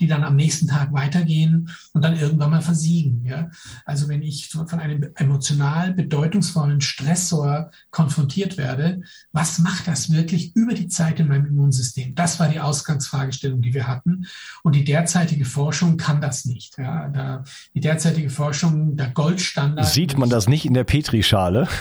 [0.00, 3.24] die dann am nächsten Tag weitergehen und dann irgendwann mal versiegen.
[3.24, 3.50] Ja?
[3.84, 10.74] Also wenn ich von einem emotional bedeutungsvollen Stressor konfrontiert werde, was macht das wirklich über
[10.74, 12.14] die Zeit in meinem Immunsystem?
[12.14, 14.26] Das war die Ausgangsfragestellung, die wir hatten.
[14.62, 16.78] Und die derzeitige Forschung kann das nicht.
[16.78, 17.08] Ja?
[17.08, 19.86] Da, die derzeitige Forschung, der Goldstandard.
[19.86, 21.68] Sieht man das nicht in der Petrischale?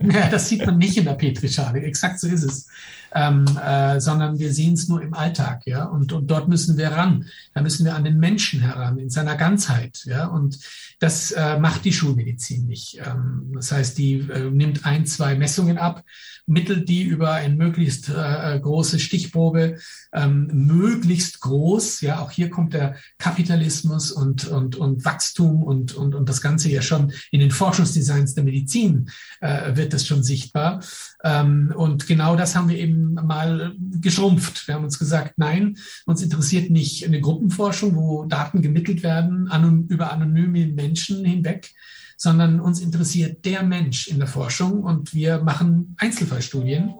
[0.00, 1.80] Ja, das sieht man nicht in der Petrischale.
[1.82, 2.68] Exakt so ist es
[3.14, 5.84] ähm, äh, sondern wir sehen es nur im Alltag, ja.
[5.84, 7.26] Und, und dort müssen wir ran.
[7.54, 10.26] Da müssen wir an den Menschen heran, in seiner Ganzheit, ja.
[10.26, 10.58] Und
[10.98, 13.00] das äh, macht die Schulmedizin nicht.
[13.04, 16.04] Ähm, das heißt, die äh, nimmt ein, zwei Messungen ab,
[16.46, 19.78] mittelt die über ein möglichst äh, große Stichprobe,
[20.12, 22.02] ähm, möglichst groß.
[22.02, 26.70] Ja, auch hier kommt der Kapitalismus und, und, und Wachstum und, und, und das Ganze
[26.70, 30.82] ja schon in den Forschungsdesigns der Medizin äh, wird das schon sichtbar.
[31.24, 34.66] Ähm, und genau das haben wir eben mal geschrumpft.
[34.66, 39.48] Wir haben uns gesagt, nein, uns interessiert nicht eine Gruppenforschung, wo Daten gemittelt werden
[39.88, 41.72] über anonyme Menschen hinweg,
[42.16, 46.94] sondern uns interessiert der Mensch in der Forschung und wir machen Einzelfallstudien.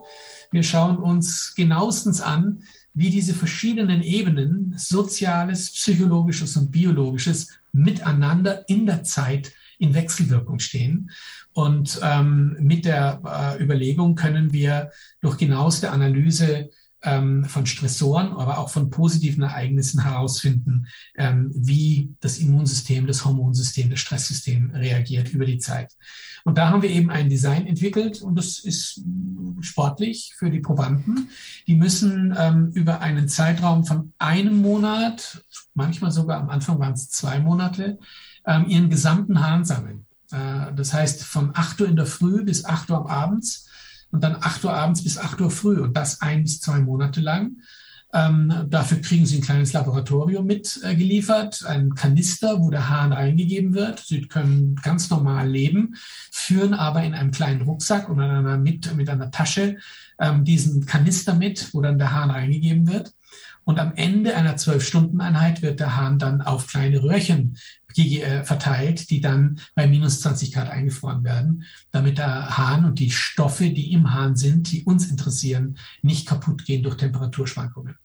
[0.51, 8.85] Wir schauen uns genauestens an, wie diese verschiedenen Ebenen, soziales, psychologisches und biologisches, miteinander in
[8.85, 11.09] der Zeit in Wechselwirkung stehen.
[11.53, 16.69] Und ähm, mit der äh, Überlegung können wir durch genaueste Analyse
[17.03, 23.89] ähm, von Stressoren, aber auch von positiven Ereignissen herausfinden, ähm, wie das Immunsystem, das Hormonsystem,
[23.89, 25.93] das Stresssystem reagiert über die Zeit.
[26.45, 29.01] Und da haben wir eben ein Design entwickelt und das ist
[29.61, 31.29] sportlich für die Probanden.
[31.67, 37.09] Die müssen ähm, über einen Zeitraum von einem Monat, manchmal sogar am Anfang waren es
[37.09, 37.97] zwei Monate,
[38.45, 40.05] ähm, ihren gesamten Hahn sammeln.
[40.33, 43.69] Äh, das heißt, von 8 Uhr in der Früh bis 8 Uhr Abends
[44.13, 47.19] und dann 8 Uhr abends bis 8 Uhr früh und das ein bis zwei Monate
[47.19, 47.57] lang.
[48.13, 53.73] Ähm, dafür kriegen Sie ein kleines Laboratorium mitgeliefert, äh, ein Kanister, wo der Hahn reingegeben
[53.73, 53.99] wird.
[54.05, 55.95] Sie können ganz normal leben,
[56.31, 59.77] führen aber in einem kleinen Rucksack oder mit, mit einer Tasche
[60.19, 63.13] ähm, diesen Kanister mit, wo dann der Hahn reingegeben wird.
[63.65, 67.57] Und am Ende einer Zwölf-Stunden-Einheit wird der Hahn dann auf kleine Röhrchen
[67.95, 73.11] äh, verteilt, die dann bei minus 20 Grad eingefroren werden, damit der Hahn und die
[73.11, 77.95] Stoffe, die im Hahn sind, die uns interessieren, nicht kaputt gehen durch Temperaturschwankungen.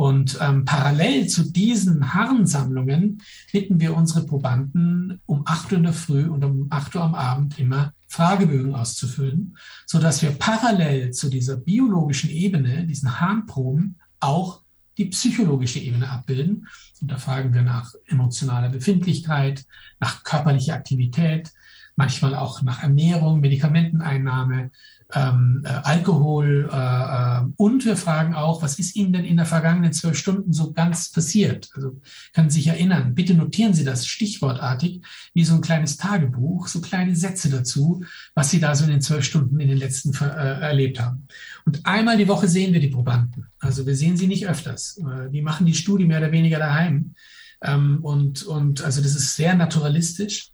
[0.00, 3.20] Und ähm, parallel zu diesen Harnsammlungen
[3.52, 7.14] bitten wir unsere Probanden um 8 Uhr in der Früh und um 8 Uhr am
[7.14, 14.59] Abend immer Fragebögen auszufüllen, so dass wir parallel zu dieser biologischen Ebene, diesen Harnproben, auch
[15.00, 16.68] die psychologische Ebene abbilden.
[17.00, 19.64] Und da fragen wir nach emotionaler Befindlichkeit,
[19.98, 21.52] nach körperlicher Aktivität,
[21.96, 24.70] manchmal auch nach Ernährung, Medikamenteneinnahme,
[25.14, 29.46] ähm, äh, Alkohol äh, äh, und wir fragen auch, was ist Ihnen denn in der
[29.46, 31.70] vergangenen zwölf Stunden so ganz passiert?
[31.74, 32.00] Also
[32.36, 35.02] Sie sich erinnern, bitte notieren Sie das stichwortartig,
[35.34, 38.02] wie so ein kleines Tagebuch, so kleine Sätze dazu,
[38.34, 41.26] was Sie da so in den zwölf Stunden in den letzten äh, erlebt haben.
[41.64, 43.46] Und einmal die Woche sehen wir die Probanden.
[43.58, 44.98] Also wir sehen sie nicht öfters.
[44.98, 47.14] Äh, die machen die Studie mehr oder weniger daheim.
[47.62, 50.50] Ähm, und, und also das ist sehr naturalistisch.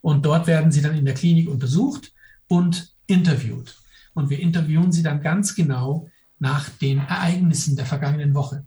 [0.00, 2.12] Und dort werden sie dann in der Klinik untersucht
[2.48, 3.76] und interviewt.
[4.18, 8.66] Und wir interviewen sie dann ganz genau nach den Ereignissen der vergangenen Woche.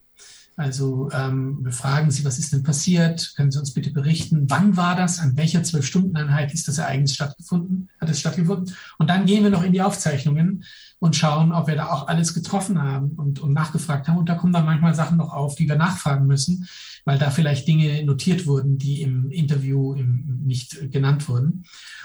[0.56, 3.34] Also ähm, wir fragen sie, was ist denn passiert?
[3.36, 5.20] Können Sie uns bitte berichten, wann war das?
[5.20, 7.90] An welcher Zwölf-Stunden-Einheit ist das Ereignis stattgefunden?
[8.00, 8.74] Hat es stattgefunden?
[8.98, 10.64] Und dann gehen wir noch in die Aufzeichnungen
[11.02, 14.20] und schauen, ob wir da auch alles getroffen haben und, und nachgefragt haben.
[14.20, 16.68] Und da kommen dann manchmal Sachen noch auf, die wir nachfragen müssen,
[17.06, 21.64] weil da vielleicht Dinge notiert wurden, die im Interview im, nicht genannt wurden.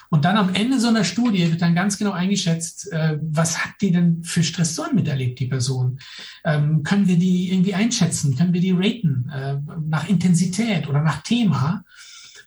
[0.08, 3.74] Und dann am Ende so einer Studie wird dann ganz genau eingeschätzt, äh, was hat
[3.82, 5.98] die denn für Stressoren miterlebt, die Person?
[6.42, 8.34] Ähm, können wir die irgendwie einschätzen?
[8.34, 11.84] Können wir die raten äh, nach Intensität oder nach Thema?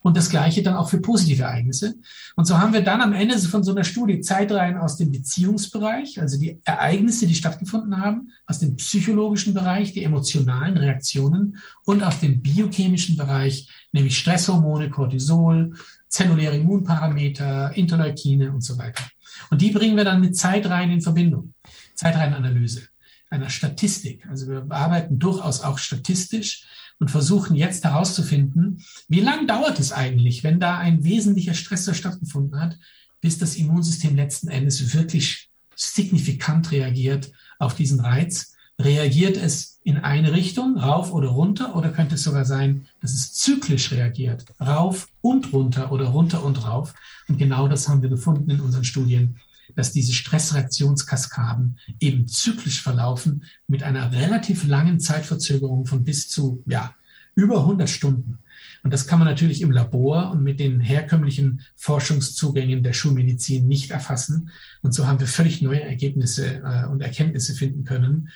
[0.02, 1.96] Und das Gleiche dann auch für positive Ereignisse.
[2.36, 6.22] Und so haben wir dann am Ende von so einer Studie Zeitreihen aus dem Beziehungsbereich,
[6.22, 12.20] also die Ereignisse, die stattgefunden haben, aus dem psychologischen Bereich, die emotionalen Reaktionen und aus
[12.20, 15.74] dem biochemischen Bereich, nämlich Stresshormone, Cortisol,
[16.08, 19.04] zelluläre Immunparameter, Interleukine und so weiter.
[19.50, 21.54] Und die bringen wir dann mit Zeitreihen in Verbindung.
[21.96, 22.88] Zeitreihenanalyse
[23.30, 24.26] einer Statistik.
[24.28, 26.66] Also wir arbeiten durchaus auch statistisch
[27.00, 32.60] und versuchen jetzt herauszufinden, wie lange dauert es eigentlich, wenn da ein wesentlicher Stressor stattgefunden
[32.60, 32.78] hat,
[33.22, 38.54] bis das Immunsystem letzten Endes wirklich signifikant reagiert auf diesen Reiz.
[38.78, 43.34] Reagiert es in eine Richtung, rauf oder runter, oder könnte es sogar sein, dass es
[43.34, 46.94] zyklisch reagiert, rauf und runter oder runter und rauf?
[47.28, 49.38] Und genau das haben wir gefunden in unseren Studien
[49.80, 56.94] dass diese Stressreaktionskaskaden eben zyklisch verlaufen mit einer relativ langen Zeitverzögerung von bis zu ja,
[57.34, 58.40] über 100 Stunden.
[58.84, 63.92] Und das kann man natürlich im Labor und mit den herkömmlichen Forschungszugängen der Schulmedizin nicht
[63.92, 64.50] erfassen.
[64.82, 68.30] Und so haben wir völlig neue Ergebnisse äh, und Erkenntnisse finden können,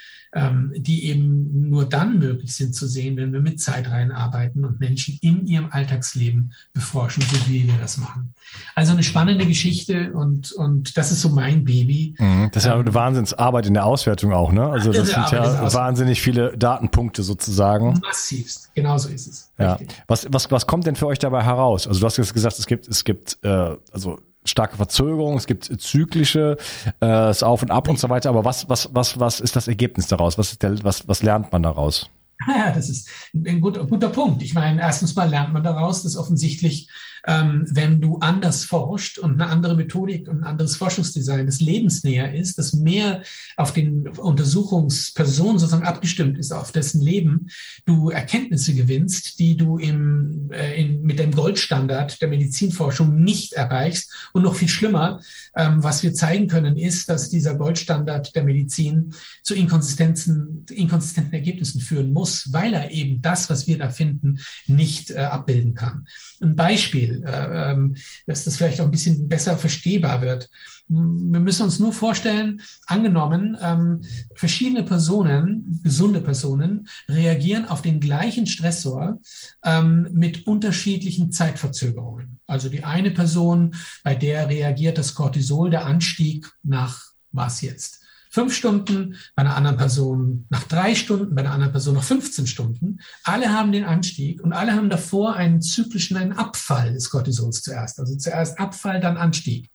[0.76, 5.20] die eben nur dann möglich sind zu sehen, wenn wir mit Zeitreihen arbeiten und Menschen
[5.22, 8.34] in ihrem Alltagsleben beforschen, so wie wir das machen.
[8.74, 12.16] Also eine spannende Geschichte und, und das ist so mein Baby.
[12.18, 14.66] Mhm, das ist ja eine Wahnsinnsarbeit in der Auswertung auch, ne?
[14.66, 18.00] Also das sind ja wahnsinnig viele Datenpunkte sozusagen.
[18.02, 19.52] Massivst, genau so ist es.
[19.60, 19.78] Ja.
[20.08, 21.88] Was, was, was kommt denn für euch dabei heraus?
[21.88, 25.66] Also du hast jetzt gesagt, es gibt, es gibt äh, also starke Verzögerung, es gibt
[25.82, 28.30] zyklische, äh, das Auf und Ab und so weiter.
[28.30, 30.38] Aber was, was, was, was ist das Ergebnis daraus?
[30.38, 32.10] Was, ist der, was, was lernt man daraus?
[32.48, 34.42] Ja, das ist ein guter, guter Punkt.
[34.42, 36.90] Ich meine, erstens mal lernt man daraus, dass offensichtlich
[37.26, 42.34] ähm, wenn du anders forscht und eine andere Methodik und ein anderes Forschungsdesign, das lebensnäher
[42.34, 43.24] ist, das mehr
[43.56, 47.48] auf den Untersuchungspersonen sozusagen abgestimmt ist, auf dessen Leben
[47.86, 54.12] du Erkenntnisse gewinnst, die du im, äh, in, mit dem Goldstandard der Medizinforschung nicht erreichst.
[54.34, 55.22] Und noch viel schlimmer,
[55.56, 61.80] ähm, was wir zeigen können, ist, dass dieser Goldstandard der Medizin zu Inkonsistenzen, inkonsistenten Ergebnissen
[61.80, 66.06] führen muss, weil er eben das, was wir da finden, nicht äh, abbilden kann.
[66.42, 67.96] Ein Beispiel, äh, ähm,
[68.26, 70.50] dass das vielleicht auch ein bisschen besser verstehbar wird.
[70.88, 74.02] Wir müssen uns nur vorstellen, angenommen, ähm,
[74.36, 79.20] verschiedene Personen, gesunde Personen, reagieren auf den gleichen Stressor
[79.64, 82.40] ähm, mit unterschiedlichen Zeitverzögerungen.
[82.48, 88.03] Also die eine Person, bei der reagiert das Cortisol, der Anstieg nach was jetzt?
[88.34, 92.48] Fünf Stunden, bei einer anderen Person nach drei Stunden, bei einer anderen Person nach 15
[92.48, 93.00] Stunden.
[93.24, 98.00] Alle haben den Anstieg und alle haben davor einen zyklischen, einen Abfall des Cortisols zuerst.
[98.00, 99.70] Also zuerst Abfall, dann Anstieg.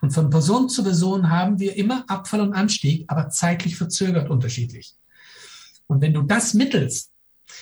[0.00, 4.96] Und von Person zu Person haben wir immer Abfall und Anstieg, aber zeitlich verzögert unterschiedlich.
[5.86, 7.12] Und wenn du das mittelst,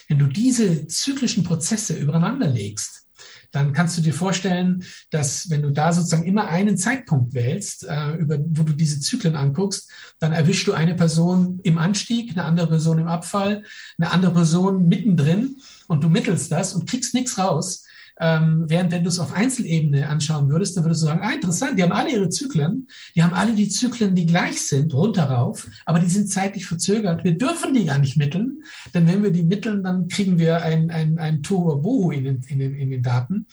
[0.08, 3.06] wenn du diese zyklischen Prozesse übereinander legst,
[3.52, 8.12] dann kannst du dir vorstellen, dass wenn du da sozusagen immer einen Zeitpunkt wählst, äh,
[8.12, 12.68] über, wo du diese Zyklen anguckst, dann erwischst du eine Person im Anstieg, eine andere
[12.68, 13.64] Person im Abfall,
[13.98, 15.56] eine andere Person mittendrin
[15.88, 17.84] und du mittelst das und kriegst nichts raus.
[18.20, 21.78] Ähm, während wenn du es auf Einzelebene anschauen würdest, dann würdest du sagen, ah, interessant,
[21.78, 26.00] die haben alle ihre Zyklen, die haben alle die Zyklen, die gleich sind, runterrauf, aber
[26.00, 27.24] die sind zeitlich verzögert.
[27.24, 30.90] Wir dürfen die gar nicht mitteln, denn wenn wir die mitteln, dann kriegen wir ein,
[30.90, 33.46] ein, ein Tohuwabohu in den, in, den, in den Daten,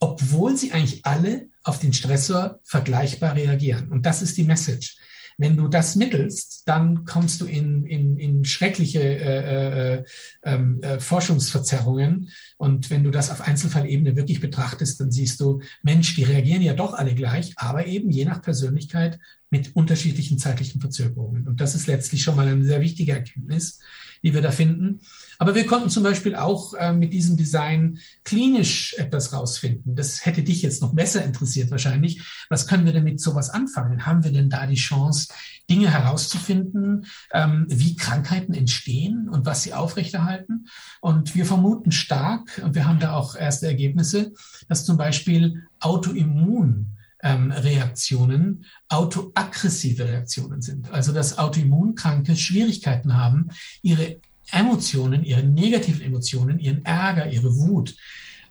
[0.00, 3.90] obwohl sie eigentlich alle auf den Stressor vergleichbar reagieren.
[3.90, 4.96] Und das ist die Message.
[5.38, 10.04] Wenn du das mittelst, dann kommst du in, in, in schreckliche äh, äh,
[10.44, 12.30] ähm, äh, Forschungsverzerrungen.
[12.56, 16.72] Und wenn du das auf Einzelfallebene wirklich betrachtest, dann siehst du, Mensch, die reagieren ja
[16.72, 19.18] doch alle gleich, aber eben je nach Persönlichkeit
[19.56, 21.48] mit unterschiedlichen zeitlichen Verzögerungen.
[21.48, 23.80] Und das ist letztlich schon mal eine sehr wichtige Erkenntnis,
[24.22, 25.00] die wir da finden.
[25.38, 29.94] Aber wir konnten zum Beispiel auch äh, mit diesem Design klinisch etwas rausfinden.
[29.94, 32.22] Das hätte dich jetzt noch besser interessiert wahrscheinlich.
[32.48, 34.04] Was können wir denn mit sowas anfangen?
[34.06, 35.28] Haben wir denn da die Chance,
[35.70, 40.66] Dinge herauszufinden, ähm, wie Krankheiten entstehen und was sie aufrechterhalten?
[41.00, 44.32] Und wir vermuten stark, und wir haben da auch erste Ergebnisse,
[44.68, 46.95] dass zum Beispiel Autoimmun
[47.26, 50.92] ähm, Reaktionen autoaggressive Reaktionen sind.
[50.92, 53.48] Also dass Autoimmunkranke Schwierigkeiten haben,
[53.82, 54.20] ihre
[54.52, 57.96] Emotionen, ihre negativen Emotionen, ihren Ärger, ihre Wut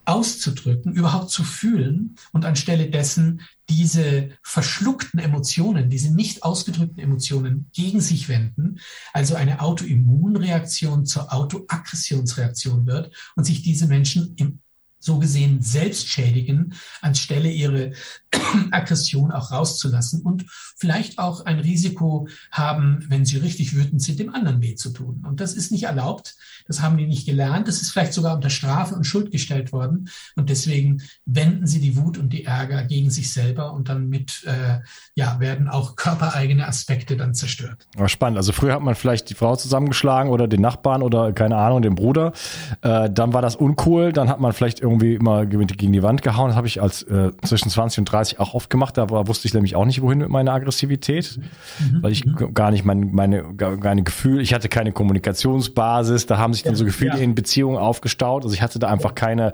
[0.03, 8.01] auszudrücken, überhaupt zu fühlen und anstelle dessen diese verschluckten Emotionen, diese nicht ausgedrückten Emotionen gegen
[8.01, 8.79] sich wenden,
[9.13, 14.59] also eine Autoimmunreaktion zur Autoaggressionsreaktion wird und sich diese Menschen im
[15.05, 17.91] so gesehen selbst schädigen, anstelle ihre
[18.71, 20.45] Aggression auch rauszulassen und
[20.77, 25.23] vielleicht auch ein Risiko haben, wenn sie richtig wütend sind, dem anderen weh zu tun.
[25.27, 26.35] Und das ist nicht erlaubt.
[26.67, 27.67] Das haben die nicht gelernt.
[27.67, 30.09] Das ist vielleicht sogar unter Strafe und Schuld gestellt worden.
[30.35, 34.43] Und deswegen wenden sie die Wut und die Ärger gegen sich selber und dann mit,
[34.45, 34.79] äh,
[35.13, 37.87] ja, werden auch körpereigene Aspekte dann zerstört.
[37.95, 38.37] Aber spannend.
[38.37, 41.93] Also früher hat man vielleicht die Frau zusammengeschlagen oder den Nachbarn oder keine Ahnung, den
[41.93, 42.33] Bruder.
[42.81, 44.11] Äh, dann war das uncool.
[44.11, 46.49] Dann hat man vielleicht irgendwie immer gegen die Wand gehauen.
[46.49, 48.97] Das habe ich als äh, zwischen 20 und 30 auch oft gemacht.
[48.97, 51.39] Da war, wusste ich nämlich auch nicht, wohin mit meiner Aggressivität,
[51.79, 52.03] mhm.
[52.03, 52.53] weil ich mhm.
[52.53, 56.25] gar nicht mein, meine, gar, keine Gefühl, ich hatte keine Kommunikationsbasis.
[56.25, 57.23] Da haben sich dann so Gefühle ja.
[57.23, 58.43] in Beziehungen aufgestaut.
[58.43, 59.53] Also ich hatte da einfach keine,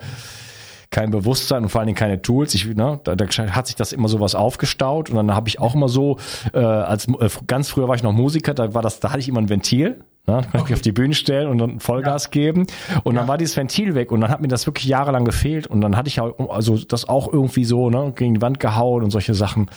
[0.89, 2.53] kein Bewusstsein und vor allen Dingen keine Tools.
[2.53, 5.73] Ich, ne, da, da hat sich das immer sowas aufgestaut und dann habe ich auch
[5.73, 6.17] immer so,
[6.53, 9.29] äh, als äh, ganz früher war ich noch Musiker, da war das, da hatte ich
[9.29, 10.41] immer ein Ventil Ne?
[10.51, 10.65] Kann okay.
[10.67, 12.29] ich auf die Bühne stellen und dann Vollgas ja.
[12.29, 12.67] geben.
[13.03, 13.21] Und ja.
[13.21, 15.65] dann war dieses Ventil weg und dann hat mir das wirklich jahrelang gefehlt.
[15.65, 19.03] Und dann hatte ich auch, also das auch irgendwie so, ne, gegen die Wand gehauen
[19.03, 19.69] und solche Sachen.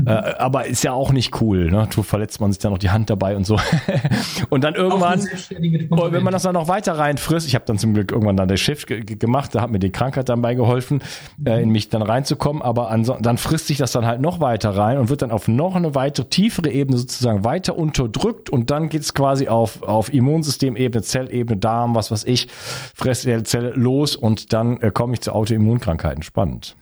[0.00, 0.06] Mhm.
[0.06, 1.88] Äh, aber ist ja auch nicht cool, ne?
[1.92, 3.58] Du verletzt man sich dann noch die Hand dabei und so.
[4.50, 8.12] und dann irgendwann, wenn man das dann noch weiter reinfrisst, ich habe dann zum Glück
[8.12, 11.02] irgendwann dann das Shift gemacht, da hat mir die Krankheit dann beigeholfen,
[11.38, 11.46] mhm.
[11.46, 12.62] äh, in mich dann reinzukommen.
[12.62, 15.74] Aber dann frisst sich das dann halt noch weiter rein und wird dann auf noch
[15.74, 21.58] eine weitere tiefere Ebene sozusagen weiter unterdrückt und dann geht's quasi auf auf Immunsystemebene, Zellebene,
[21.58, 22.48] Darm, was weiß ich,
[22.94, 26.22] Fresszelle los und dann äh, komme ich zu Autoimmunkrankheiten.
[26.22, 26.76] Spannend.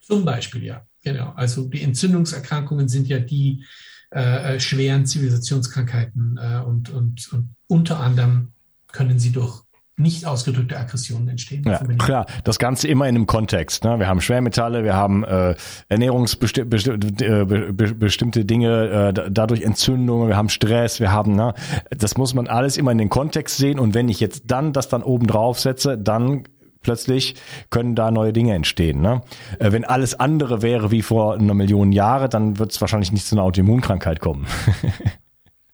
[0.00, 0.86] Zum Beispiel, ja.
[1.02, 1.32] Genau.
[1.36, 3.64] Also die Entzündungserkrankungen sind ja die
[4.10, 8.52] äh, äh schweren Zivilisationskrankheiten äh, und, und, und unter anderem
[8.90, 9.62] können sie durch
[9.98, 11.64] nicht ausgedrückte Aggressionen entstehen.
[11.66, 13.82] Ja, klar, das Ganze immer in einem Kontext.
[13.84, 13.98] Ne?
[13.98, 15.54] Wir haben Schwermetalle, wir haben äh,
[15.88, 21.54] ernährungsbestimmte äh, Dinge, äh, dadurch Entzündungen, wir haben Stress, wir haben, ne?
[21.88, 24.90] das muss man alles immer in den Kontext sehen und wenn ich jetzt dann das
[24.90, 26.44] dann oben drauf setze, dann
[26.82, 27.34] plötzlich
[27.70, 29.00] können da neue Dinge entstehen.
[29.00, 29.22] Ne?
[29.58, 33.26] Äh, wenn alles andere wäre wie vor einer Million Jahre, dann wird es wahrscheinlich nicht
[33.26, 34.46] zu einer Autoimmunkrankheit kommen.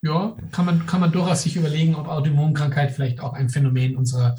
[0.03, 4.37] ja, kann man, kann man durchaus sich überlegen, ob Autoimmunkrankheit vielleicht auch ein Phänomen unserer,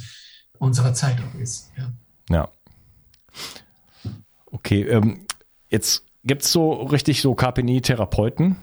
[0.59, 1.71] unserer Zeit auch ist.
[1.77, 1.91] Ja.
[2.29, 2.49] ja.
[4.51, 5.25] Okay, ähm,
[5.69, 8.57] jetzt gibt es so richtig so KPNI-Therapeuten,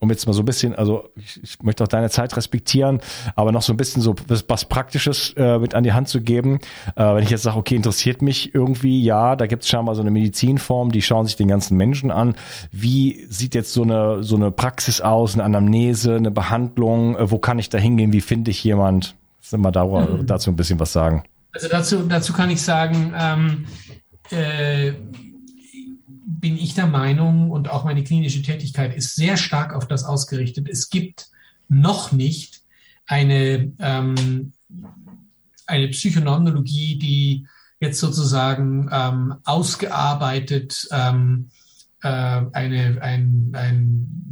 [0.00, 3.00] um jetzt mal so ein bisschen, also ich, ich, möchte auch deine Zeit respektieren,
[3.36, 6.22] aber noch so ein bisschen so was, was Praktisches äh, mit an die Hand zu
[6.22, 6.58] geben.
[6.96, 10.00] Äh, wenn ich jetzt sage, okay, interessiert mich irgendwie, ja, da gibt es scheinbar so
[10.00, 12.34] eine Medizinform, die schauen sich den ganzen Menschen an.
[12.72, 17.16] Wie sieht jetzt so eine, so eine Praxis aus, eine Anamnese, eine Behandlung?
[17.16, 18.14] Äh, wo kann ich da hingehen?
[18.14, 19.16] Wie finde ich jemand?
[19.40, 20.26] Sind wir da, mhm.
[20.26, 21.24] dazu ein bisschen was sagen?
[21.52, 23.66] Also dazu, dazu kann ich sagen, ähm,
[24.30, 24.92] äh,
[26.40, 30.68] bin ich der Meinung und auch meine klinische Tätigkeit ist sehr stark auf das ausgerichtet.
[30.68, 31.28] Es gibt
[31.68, 32.62] noch nicht
[33.06, 34.52] eine, ähm,
[35.66, 37.46] eine Psychoneurologie, die
[37.80, 41.48] jetzt sozusagen ähm, ausgearbeitet ähm,
[42.02, 44.29] äh, eine, ein, ein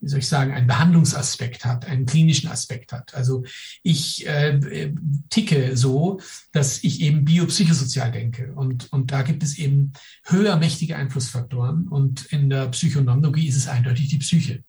[0.00, 3.14] wie soll ich sagen, einen Behandlungsaspekt hat, einen klinischen Aspekt hat.
[3.14, 3.44] Also
[3.82, 4.92] ich äh,
[5.28, 6.20] ticke so,
[6.52, 8.52] dass ich eben biopsychosozial denke.
[8.54, 9.92] Und, und da gibt es eben
[10.24, 11.88] höher mächtige Einflussfaktoren.
[11.88, 14.62] Und in der Psychonomologie ist es eindeutig die Psyche.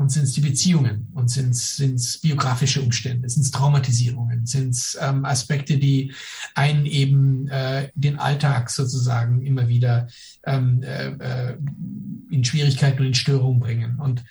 [0.00, 4.96] Und sind es die Beziehungen und sind es biografische Umstände, sind es Traumatisierungen, sind es
[5.00, 6.12] ähm, Aspekte, die
[6.54, 10.06] einen eben äh, den Alltag sozusagen immer wieder
[10.46, 11.56] ähm, äh, äh
[12.30, 13.98] in Schwierigkeiten und in Störungen bringen.
[13.98, 14.22] Und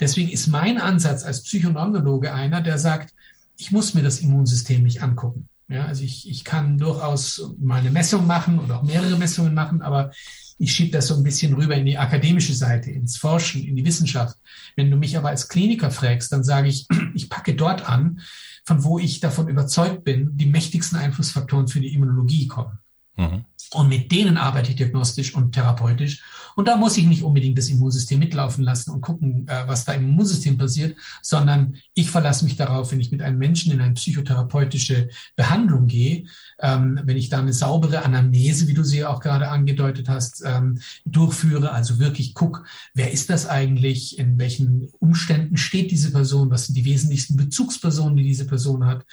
[0.00, 3.14] Deswegen ist mein Ansatz als Psychoneurologe einer, der sagt,
[3.56, 5.48] ich muss mir das Immunsystem nicht angucken.
[5.68, 9.80] Ja, also ich, ich kann durchaus mal eine Messung machen oder auch mehrere Messungen machen,
[9.80, 10.10] aber
[10.58, 13.84] ich schiebe das so ein bisschen rüber in die akademische Seite, ins Forschen, in die
[13.84, 14.36] Wissenschaft.
[14.76, 18.20] Wenn du mich aber als Kliniker fragst, dann sage ich, ich packe dort an,
[18.64, 22.78] von wo ich davon überzeugt bin, die mächtigsten Einflussfaktoren für die Immunologie kommen.
[23.16, 23.44] Mhm.
[23.72, 26.22] Und mit denen arbeite ich diagnostisch und therapeutisch.
[26.56, 29.92] Und da muss ich nicht unbedingt das Immunsystem mitlaufen lassen und gucken, äh, was da
[29.92, 33.94] im Immunsystem passiert, sondern ich verlasse mich darauf, wenn ich mit einem Menschen in eine
[33.94, 36.24] psychotherapeutische Behandlung gehe,
[36.60, 40.80] ähm, wenn ich da eine saubere Anamnese, wie du sie auch gerade angedeutet hast, ähm,
[41.04, 46.66] durchführe, also wirklich guck, wer ist das eigentlich, in welchen Umständen steht diese Person, was
[46.66, 49.04] sind die wesentlichsten Bezugspersonen, die diese Person hat,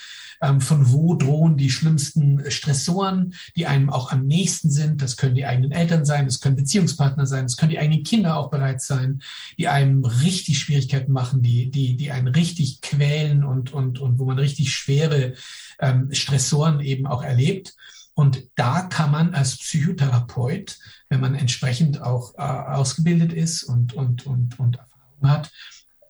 [0.42, 5.02] ähm, von wo drohen die schlimmsten Stressoren, die einem auch am nächsten sind.
[5.02, 8.38] Das können die eigenen Eltern sein, das können Beziehungspartner sein, das können die eigenen Kinder
[8.38, 9.22] auch bereits sein,
[9.58, 14.26] die einem richtig Schwierigkeiten machen, die, die, die einen richtig quälen und, und, und wo
[14.26, 15.34] man richtig schwere
[15.80, 17.76] ähm, Stressoren eben auch erlebt.
[18.14, 20.78] Und da kann man als Psychotherapeut,
[21.10, 25.52] wenn man entsprechend auch äh, ausgebildet ist und, und, und, und Erfahrung hat,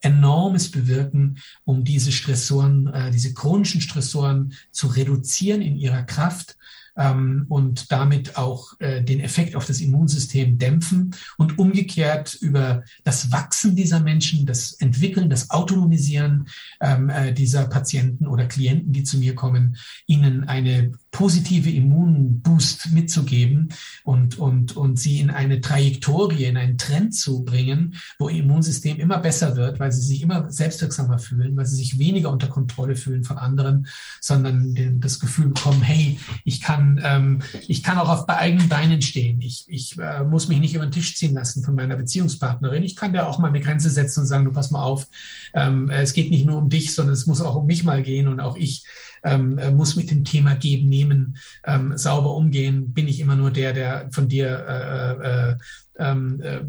[0.01, 6.57] enormes bewirken, um diese Stressoren, äh, diese chronischen Stressoren zu reduzieren in ihrer Kraft
[6.97, 13.31] ähm, und damit auch äh, den Effekt auf das Immunsystem dämpfen und umgekehrt über das
[13.31, 16.47] Wachsen dieser Menschen, das Entwickeln, das Autonomisieren
[16.79, 19.77] ähm, äh, dieser Patienten oder Klienten, die zu mir kommen,
[20.07, 23.69] ihnen eine positive Immunboost mitzugeben
[24.03, 28.97] und, und, und sie in eine Trajektorie, in einen Trend zu bringen, wo ihr Immunsystem
[28.97, 32.95] immer besser wird, weil sie sich immer selbstwirksamer fühlen, weil sie sich weniger unter Kontrolle
[32.95, 33.87] fühlen von anderen,
[34.21, 39.41] sondern das Gefühl bekommen, hey, ich kann, ähm, ich kann auch auf eigenen Beinen stehen.
[39.41, 42.83] Ich, ich äh, muss mich nicht über den Tisch ziehen lassen von meiner Beziehungspartnerin.
[42.83, 45.07] Ich kann da auch mal eine Grenze setzen und sagen, du pass mal auf,
[45.53, 48.27] ähm, es geht nicht nur um dich, sondern es muss auch um mich mal gehen
[48.27, 48.85] und auch ich
[49.23, 52.93] ähm, äh, muss mit dem Thema geben, nehmen, ähm, sauber umgehen.
[52.93, 55.55] Bin ich immer nur der, der von dir äh, äh,
[56.01, 56.59] ähm, äh,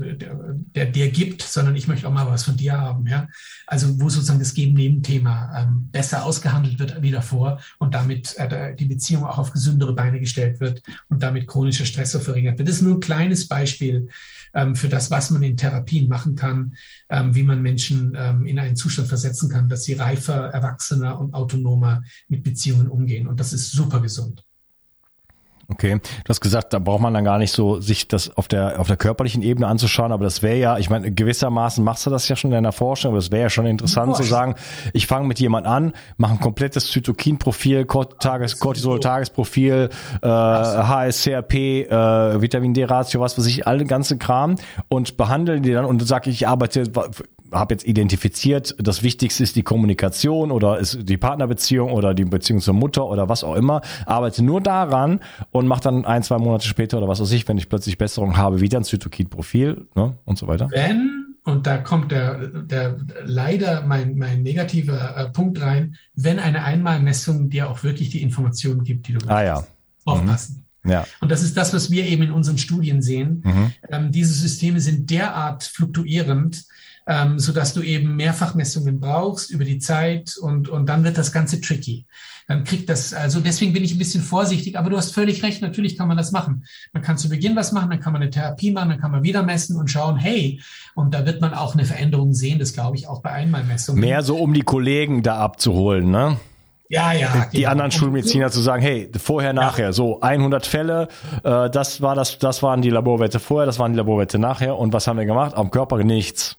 [0.75, 3.07] der, dir gibt, sondern ich möchte auch mal was von dir haben.
[3.07, 3.29] Ja?
[3.67, 8.85] Also wo sozusagen das Geben-Nehmen-Thema ähm, besser ausgehandelt wird wie davor und damit äh, die
[8.87, 12.69] Beziehung auch auf gesündere Beine gestellt wird und damit chronischer Stress verringert wird.
[12.69, 14.09] Das ist nur ein kleines Beispiel
[14.75, 16.75] für das, was man in Therapien machen kann,
[17.09, 21.35] ähm, wie man Menschen ähm, in einen Zustand versetzen kann, dass sie reifer, erwachsener und
[21.35, 23.27] autonomer mit Beziehungen umgehen.
[23.27, 24.45] Und das ist super gesund.
[25.73, 28.79] Okay, du hast gesagt, da braucht man dann gar nicht so sich das auf der
[28.79, 32.29] auf der körperlichen Ebene anzuschauen, aber das wäre ja, ich meine, gewissermaßen machst du das
[32.29, 34.55] ja schon in deiner Forschung, aber das wäre ja schon interessant zu sagen,
[34.93, 37.87] ich fange mit jemand an, mache ein komplettes Zytokinprofil,
[38.19, 39.89] Tages Cortisol Tagesprofil,
[40.21, 44.57] äh, HSCRP, äh, Vitamin D Ratio, was weiß ich, all ganze Kram
[44.89, 46.91] und behandle die dann und sage ich, arbeite
[47.53, 52.61] habe jetzt identifiziert, das Wichtigste ist die Kommunikation oder ist die Partnerbeziehung oder die Beziehung
[52.61, 56.67] zur Mutter oder was auch immer, arbeite nur daran und mache dann ein, zwei Monate
[56.67, 60.39] später oder was weiß ich, wenn ich plötzlich Besserung habe, wieder ein Zytokid-Profil ne, und
[60.39, 60.69] so weiter.
[60.71, 66.65] Wenn, und da kommt der, der leider mein, mein negativer äh, Punkt rein, wenn eine
[66.65, 69.65] Einmalmessung dir auch wirklich die Informationen gibt, die du Ah ja.
[70.05, 70.57] aufpassen.
[70.57, 70.63] Mhm.
[70.85, 71.07] Ja.
[71.21, 73.43] Und das ist das, was wir eben in unseren Studien sehen.
[73.45, 73.73] Mhm.
[73.89, 76.65] Ähm, diese Systeme sind derart fluktuierend,
[77.07, 81.33] ähm, so dass du eben Mehrfachmessungen brauchst über die Zeit und, und dann wird das
[81.33, 82.07] Ganze tricky.
[82.49, 85.63] Dann kriegt das, also deswegen bin ich ein bisschen vorsichtig, aber du hast völlig recht,
[85.63, 86.65] natürlich kann man das machen.
[86.93, 89.23] Man kann zu Beginn was machen, dann kann man eine Therapie machen, dann kann man
[89.23, 90.61] wieder messen und schauen, hey,
[90.95, 94.01] und da wird man auch eine Veränderung sehen, das glaube ich auch bei Einmalmessungen.
[94.01, 96.39] Mehr so, um die Kollegen da abzuholen, ne?
[96.89, 97.47] Ja, ja.
[97.51, 97.71] Die genau.
[97.71, 99.93] anderen Schulmediziner zu sagen, hey, vorher, nachher, ja.
[99.93, 101.09] so 100 Fälle,
[101.43, 104.93] äh, das war das, das waren die Laborwerte vorher, das waren die Laborwerte nachher und
[104.93, 105.55] was haben wir gemacht?
[105.55, 106.59] Am Körper nichts.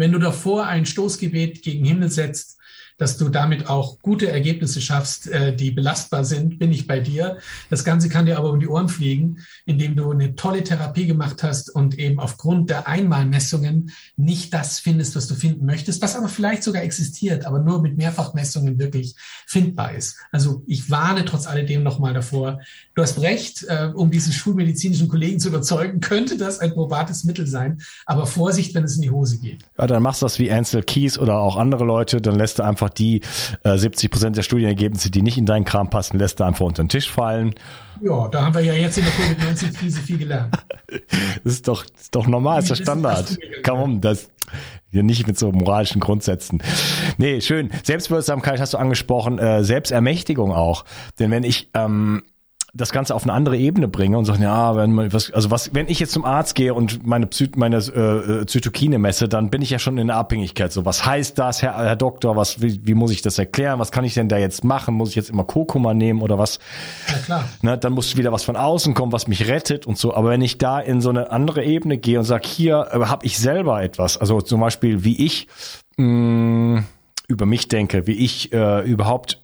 [0.00, 2.58] Wenn du davor ein Stoßgebet gegen Himmel setzt,
[3.00, 7.38] dass du damit auch gute Ergebnisse schaffst, äh, die belastbar sind, bin ich bei dir.
[7.70, 11.42] Das Ganze kann dir aber um die Ohren fliegen, indem du eine tolle Therapie gemacht
[11.42, 16.28] hast und eben aufgrund der Einmalmessungen nicht das findest, was du finden möchtest, was aber
[16.28, 19.14] vielleicht sogar existiert, aber nur mit Mehrfachmessungen wirklich
[19.46, 20.16] findbar ist.
[20.30, 22.60] Also ich warne trotz alledem nochmal davor.
[22.94, 27.46] Du hast recht, äh, um diesen schulmedizinischen Kollegen zu überzeugen, könnte das ein probates Mittel
[27.46, 27.80] sein.
[28.04, 29.64] Aber Vorsicht, wenn es in die Hose geht.
[29.78, 32.62] Ja, dann machst du das wie Ansel Keys oder auch andere Leute, dann lässt du
[32.62, 33.22] einfach einfach die
[33.64, 36.82] äh, 70 Prozent der Studienergebnisse, die nicht in deinen Kram passen, lässt du einfach unter
[36.82, 37.54] den Tisch fallen.
[38.02, 40.54] Ja, da haben wir ja jetzt in der Covid-19-Krise viel gelernt.
[41.44, 43.36] das ist doch, ist doch normal, ist der Standard.
[43.64, 44.30] Komm um, das,
[44.90, 46.62] ja, nicht mit so moralischen Grundsätzen.
[47.18, 47.70] Nee, schön.
[47.84, 50.84] Selbstwirksamkeit hast du angesprochen, äh, Selbstermächtigung auch.
[51.18, 52.22] Denn wenn ich ähm,
[52.72, 55.74] das Ganze auf eine andere Ebene bringe und sage, ja, wenn man was, also was,
[55.74, 59.62] wenn ich jetzt zum Arzt gehe und meine, Psy meine äh, Zytokine messe, dann bin
[59.62, 60.72] ich ja schon in der Abhängigkeit.
[60.72, 62.36] So, was heißt das, Herr, Herr Doktor?
[62.36, 63.78] Was, wie, wie muss ich das erklären?
[63.78, 64.94] Was kann ich denn da jetzt machen?
[64.94, 66.60] Muss ich jetzt immer Kurkuma nehmen oder was?
[67.08, 67.44] Ja, klar.
[67.62, 70.14] Ne, dann muss wieder was von außen kommen, was mich rettet und so.
[70.14, 73.26] Aber wenn ich da in so eine andere Ebene gehe und sage, hier äh, habe
[73.26, 75.48] ich selber etwas, also zum Beispiel wie ich
[75.96, 76.84] mh,
[77.26, 79.42] über mich denke, wie ich äh, überhaupt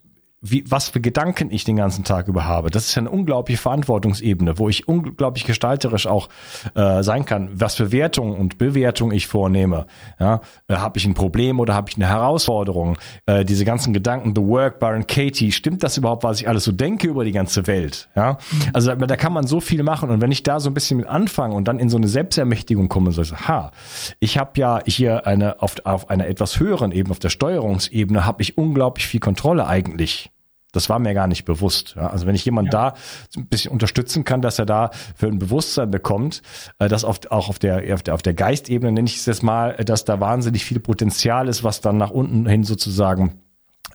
[0.51, 2.71] wie, was für Gedanken ich den ganzen Tag über habe.
[2.71, 6.29] Das ist ja eine unglaubliche Verantwortungsebene, wo ich unglaublich gestalterisch auch
[6.75, 9.87] äh, sein kann, was für Wertung und Bewertung ich vornehme.
[10.19, 12.99] Ja, äh, habe ich ein Problem oder habe ich eine Herausforderung?
[13.27, 16.73] Äh, diese ganzen Gedanken, The Work, Byron Katie, stimmt das überhaupt, was ich alles so
[16.73, 18.09] denke über die ganze Welt?
[18.15, 18.39] Ja,
[18.73, 20.99] also da, da kann man so viel machen und wenn ich da so ein bisschen
[20.99, 23.73] mit anfange und dann in so eine Selbstermächtigung komme, so ha,
[24.21, 28.43] ich habe ja hier eine auf, auf einer etwas höheren Ebene, auf der Steuerungsebene, habe
[28.43, 30.31] ich unglaublich viel Kontrolle eigentlich.
[30.77, 31.95] Das war mir gar nicht bewusst.
[31.97, 32.09] Ja?
[32.09, 32.93] Also wenn ich jemand ja.
[32.93, 32.95] da
[33.37, 36.43] ein bisschen unterstützen kann, dass er da für ein Bewusstsein bekommt,
[36.79, 39.43] äh, dass auf, auch auf der, auf der, auf der Geistebene nenne ich es jetzt
[39.43, 43.41] mal, dass da wahnsinnig viel Potenzial ist, was dann nach unten hin sozusagen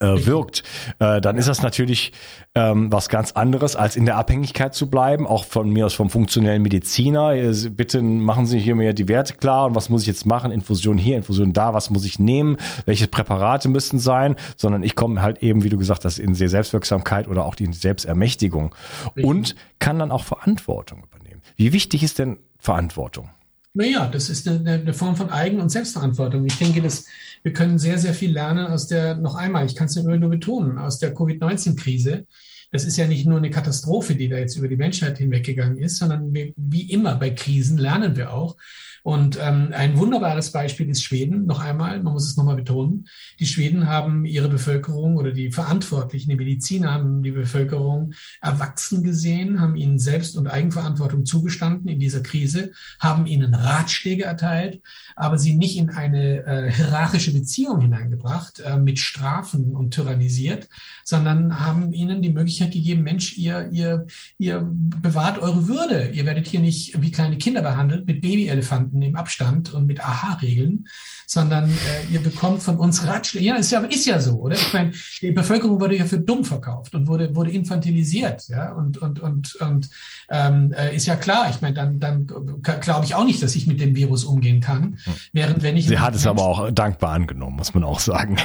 [0.02, 0.64] äh, wirkt,
[1.00, 2.12] äh, dann ist das natürlich
[2.56, 6.10] ähm, was ganz anderes, als in der Abhängigkeit zu bleiben, auch von mir aus vom
[6.10, 7.34] funktionellen Mediziner.
[7.70, 10.52] Bitte machen Sie hier mir die Werte klar und was muss ich jetzt machen?
[10.52, 12.58] Infusion hier, Infusion da, was muss ich nehmen?
[12.86, 14.36] Welche Präparate müssten sein?
[14.58, 17.72] Sondern ich komme halt eben, wie du gesagt hast, in die Selbstwirksamkeit oder auch die
[17.72, 18.76] Selbstermächtigung
[19.06, 19.26] Richtig.
[19.26, 21.42] und kann dann auch Verantwortung übernehmen.
[21.56, 23.30] Wie wichtig ist denn Verantwortung?
[23.74, 26.46] Naja, das ist eine, eine Form von Eigen- und Selbstverantwortung.
[26.46, 27.06] Ich denke, dass
[27.44, 30.78] wir können sehr, sehr viel lernen aus der, noch einmal, ich kann es nur betonen,
[30.78, 32.26] aus der Covid-19-Krise.
[32.72, 35.98] Das ist ja nicht nur eine Katastrophe, die da jetzt über die Menschheit hinweggegangen ist,
[35.98, 38.56] sondern wir, wie immer bei Krisen lernen wir auch.
[39.04, 41.46] Und ähm, ein wunderbares Beispiel ist Schweden.
[41.46, 43.08] Noch einmal, man muss es nochmal betonen.
[43.40, 49.60] Die Schweden haben ihre Bevölkerung oder die Verantwortlichen, die Mediziner haben die Bevölkerung erwachsen gesehen,
[49.60, 54.82] haben ihnen Selbst- und Eigenverantwortung zugestanden in dieser Krise, haben ihnen Ratschläge erteilt,
[55.16, 60.70] aber sie nicht in eine äh, hierarchische Beziehung hineingebracht, äh, mit Strafen und tyrannisiert,
[61.04, 64.06] sondern haben ihnen die Möglichkeit gegeben, Mensch, ihr, ihr,
[64.38, 66.10] ihr bewahrt eure Würde.
[66.14, 70.88] Ihr werdet hier nicht wie kleine Kinder behandelt mit Babyelefanten im Abstand und mit Aha-Regeln,
[71.26, 73.46] sondern äh, ihr bekommt von uns Ratschläge.
[73.46, 74.56] Ja, ist ja, ist ja so, oder?
[74.56, 74.92] Ich meine,
[75.22, 79.56] die Bevölkerung wurde ja für dumm verkauft und wurde, wurde infantilisiert, ja, und, und, und,
[79.56, 79.90] und
[80.30, 81.50] ähm, äh, ist ja klar.
[81.50, 82.28] Ich meine, dann, dann
[82.62, 84.98] glaube ich auch nicht, dass ich mit dem Virus umgehen kann.
[85.34, 85.88] Während wenn ich.
[85.88, 88.38] Sie hat es aber auch dankbar angenommen, muss man auch sagen.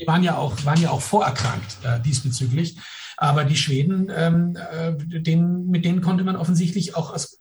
[0.00, 2.76] Die waren ja auch, waren ja auch vorerkrankt äh, diesbezüglich.
[3.22, 7.38] Aber die Schweden, ähm, äh, denen, mit denen konnte man offensichtlich auch aus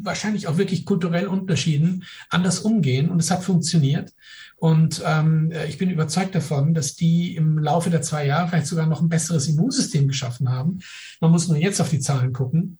[0.00, 4.12] wahrscheinlich auch wirklich kulturell Unterschieden anders umgehen und es hat funktioniert.
[4.58, 8.86] Und ähm, ich bin überzeugt davon, dass die im Laufe der zwei Jahre vielleicht sogar
[8.86, 10.78] noch ein besseres Immunsystem geschaffen haben.
[11.20, 12.78] Man muss nur jetzt auf die Zahlen gucken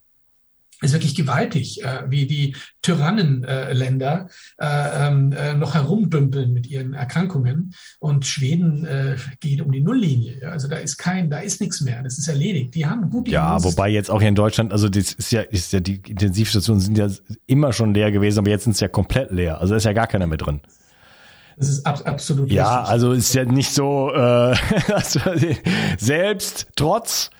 [0.81, 7.75] ist wirklich gewaltig, äh, wie die Tyrannenländer äh, ähm, äh, noch herumdümpeln mit ihren Erkrankungen
[7.99, 10.41] und Schweden äh, geht um die Nulllinie.
[10.41, 10.51] Ja?
[10.51, 12.03] Also da ist kein, da ist nichts mehr.
[12.03, 12.75] Das ist erledigt.
[12.75, 13.29] Die haben gut.
[13.29, 16.81] Ja, wobei jetzt auch hier in Deutschland, also das ist ja, ist ja die Intensivstationen
[16.81, 17.09] sind ja
[17.47, 19.61] immer schon leer gewesen, aber jetzt sind es ja komplett leer.
[19.61, 20.61] Also da ist ja gar keiner mehr drin.
[21.57, 22.51] Das ist ab, absolut.
[22.53, 22.93] Ja, richtig.
[22.93, 24.19] also ist ja nicht so, äh,
[24.93, 25.21] also
[25.99, 27.31] selbst trotz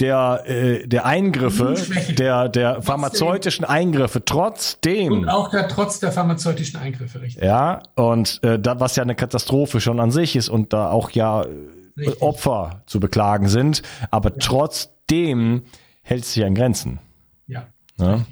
[0.00, 1.76] der, äh, der Eingriffe,
[2.18, 5.12] der, der pharmazeutischen Eingriffe, trotzdem.
[5.12, 7.42] Und auch der, trotz der pharmazeutischen Eingriffe, richtig.
[7.42, 11.10] Ja, und äh, da, was ja eine Katastrophe schon an sich ist und da auch
[11.10, 11.44] ja
[11.96, 12.22] richtig.
[12.22, 14.36] Opfer zu beklagen sind, aber ja.
[14.40, 15.62] trotzdem
[16.02, 16.98] hält es sich an Grenzen.
[17.46, 17.68] Ja.
[17.98, 18.24] ja?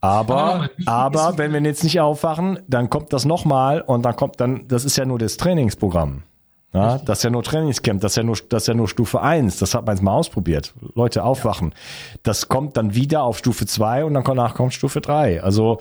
[0.00, 4.68] Aber, aber wenn wir jetzt nicht aufwachen, dann kommt das nochmal und dann kommt dann,
[4.68, 6.24] das ist ja nur das Trainingsprogramm.
[6.72, 9.22] Ja, das ist ja nur Trainingscamp, das ist ja nur, das ist ja nur Stufe
[9.22, 9.58] 1.
[9.58, 10.74] Das hat man jetzt mal ausprobiert.
[10.94, 11.70] Leute aufwachen.
[11.70, 12.18] Ja.
[12.22, 15.42] Das kommt dann wieder auf Stufe 2 und dann danach kommt Stufe 3.
[15.42, 15.78] Also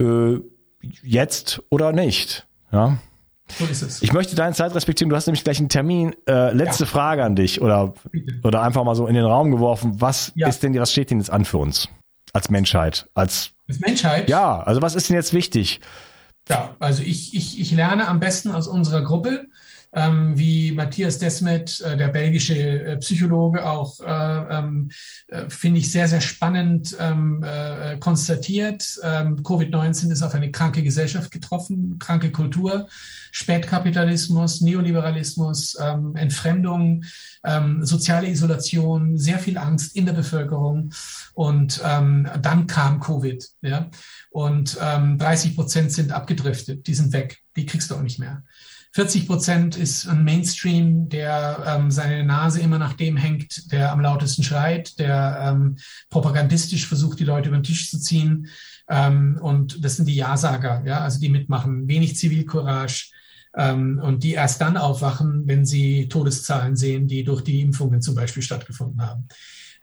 [0.00, 0.38] äh,
[1.02, 2.46] jetzt oder nicht.
[2.70, 2.98] Ja.
[3.58, 4.02] So ist es.
[4.02, 5.10] Ich möchte deine Zeit respektieren.
[5.10, 6.14] Du hast nämlich gleich einen Termin.
[6.26, 6.90] Äh, letzte ja.
[6.90, 7.92] Frage an dich oder,
[8.42, 10.00] oder einfach mal so in den Raum geworfen.
[10.00, 10.48] Was ja.
[10.48, 11.88] ist denn, was steht denn jetzt an für uns?
[12.32, 13.08] Als Menschheit?
[13.14, 14.30] Als, als Menschheit?
[14.30, 15.80] Ja, also was ist denn jetzt wichtig?
[16.48, 19.46] Ja, also ich, ich, ich lerne am besten aus unserer Gruppe
[19.94, 24.90] ähm, wie Matthias Desmet, äh, der belgische äh, Psychologe, auch äh, ähm,
[25.28, 28.98] äh, finde ich sehr, sehr spannend ähm, äh, konstatiert.
[29.02, 32.88] Ähm, Covid-19 ist auf eine kranke Gesellschaft getroffen, kranke Kultur,
[33.34, 35.74] Spätkapitalismus, Neoliberalismus,
[36.14, 37.02] Entfremdung,
[37.80, 40.92] soziale Isolation, sehr viel Angst in der Bevölkerung.
[41.32, 43.48] Und dann kam Covid.
[43.62, 43.88] Ja?
[44.28, 48.42] Und ähm, 30 Prozent sind abgedriftet, die sind weg, die kriegst du auch nicht mehr.
[48.94, 54.00] 40 Prozent ist ein Mainstream, der ähm, seine Nase immer nach dem hängt, der am
[54.00, 55.76] lautesten schreit, der ähm,
[56.10, 58.48] propagandistisch versucht, die Leute über den Tisch zu ziehen.
[58.90, 61.88] Ähm, und das sind die Ja-Sager, ja, also die mitmachen.
[61.88, 63.12] Wenig Zivilcourage.
[63.56, 68.14] Ähm, und die erst dann aufwachen, wenn sie Todeszahlen sehen, die durch die Impfungen zum
[68.14, 69.26] Beispiel stattgefunden haben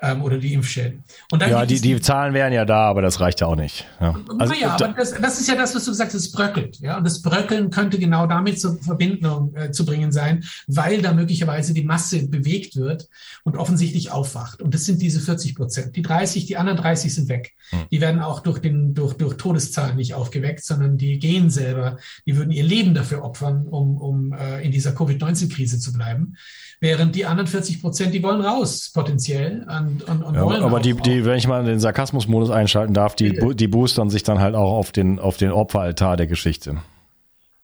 [0.02, 1.04] ähm, oder die Impfschäden.
[1.40, 3.86] ja, die, die Zahlen wären ja da, aber das reicht ja auch nicht.
[4.00, 4.16] Ja.
[4.38, 6.80] Also, naja, aber das, das ist ja das, was du gesagt hast, es bröckelt.
[6.80, 6.98] Ja?
[6.98, 11.74] Und das Bröckeln könnte genau damit zur Verbindung äh, zu bringen sein, weil da möglicherweise
[11.74, 13.10] die Masse bewegt wird
[13.44, 14.62] und offensichtlich aufwacht.
[14.62, 15.96] Und das sind diese 40 Prozent.
[15.96, 17.54] Die 30, die anderen 30 sind weg.
[17.72, 17.80] Hm.
[17.92, 22.38] Die werden auch durch, den, durch, durch Todeszahlen nicht aufgeweckt, sondern die gehen selber, die
[22.38, 26.36] würden ihr Leben dafür opfern, um, um äh, in dieser Covid-19-Krise zu bleiben.
[26.82, 29.66] Während die anderen 40 Prozent, die wollen raus, potenziell.
[29.90, 33.16] Und, und, und ja, wollen aber die, die, wenn ich mal den Sarkasmus-Modus einschalten darf,
[33.16, 36.78] die, die boostern sich dann halt auch auf den, auf den Opferaltar der Geschichte.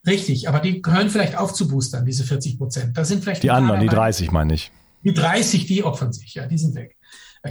[0.08, 2.98] Richtig, aber die hören vielleicht auf zu boostern, diese 40 Prozent.
[2.98, 4.72] Da sind vielleicht die anderen, die 30 meine ich.
[5.04, 6.96] Die 30, die opfern sich, ja, die sind weg.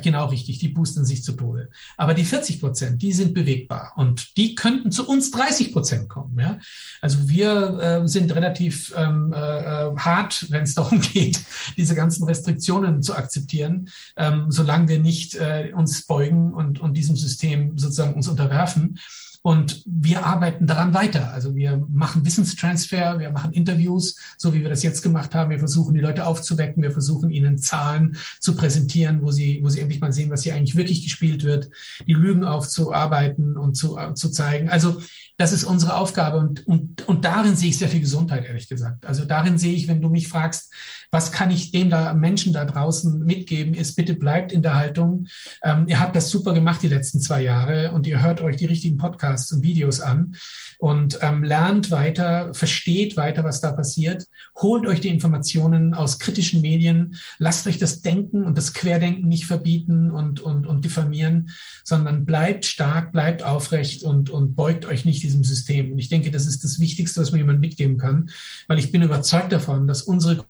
[0.03, 1.71] Genau richtig, die boosten sich zu Tode.
[1.97, 6.39] Aber die 40 Prozent, die sind bewegbar und die könnten zu uns 30 Prozent kommen.
[6.39, 6.59] Ja?
[7.01, 11.41] Also wir äh, sind relativ ähm, äh, hart, wenn es darum geht,
[11.77, 17.17] diese ganzen Restriktionen zu akzeptieren, ähm, solange wir nicht äh, uns beugen und, und diesem
[17.17, 18.99] System sozusagen uns unterwerfen.
[19.47, 21.35] Und wir arbeiten daran weiter.
[21.35, 25.51] Also wir machen Wissenstransfer, wir machen Interviews, so wie wir das jetzt gemacht haben.
[25.51, 26.83] Wir versuchen, die Leute aufzuwecken.
[26.83, 30.55] Wir versuchen, ihnen Zahlen zu präsentieren, wo sie, wo sie endlich mal sehen, was hier
[30.55, 31.69] eigentlich wirklich gespielt wird,
[32.07, 34.71] die Lügen aufzuarbeiten und zu, zu zeigen.
[34.71, 35.03] Also
[35.37, 39.05] das ist unsere Aufgabe und, und, und darin sehe ich sehr viel Gesundheit, ehrlich gesagt.
[39.05, 40.73] Also darin sehe ich, wenn du mich fragst,
[41.15, 45.29] was kann ich dem da Menschen da draußen mitgeben, ist bitte bleibt in der Haltung.
[45.63, 48.67] Ähm, ihr habt das super gemacht die letzten zwei Jahre und ihr hört euch die
[48.67, 50.35] richtigen Podcasts und Videos an
[50.79, 56.63] und ähm, lernt weiter, versteht weiter, was da passiert, holt euch die Informationen aus kritischen
[56.63, 61.51] Medien, lasst euch das Denken und das Querdenken nicht verbieten und, und, und diffamieren,
[61.85, 65.93] sondern bleibt stark, bleibt aufrecht und, und beugt euch nicht diesem System.
[65.93, 68.31] Und ich denke, das ist das Wichtigste, was man jemandem mitgeben kann,
[68.67, 70.45] weil ich bin überzeugt davon, dass unsere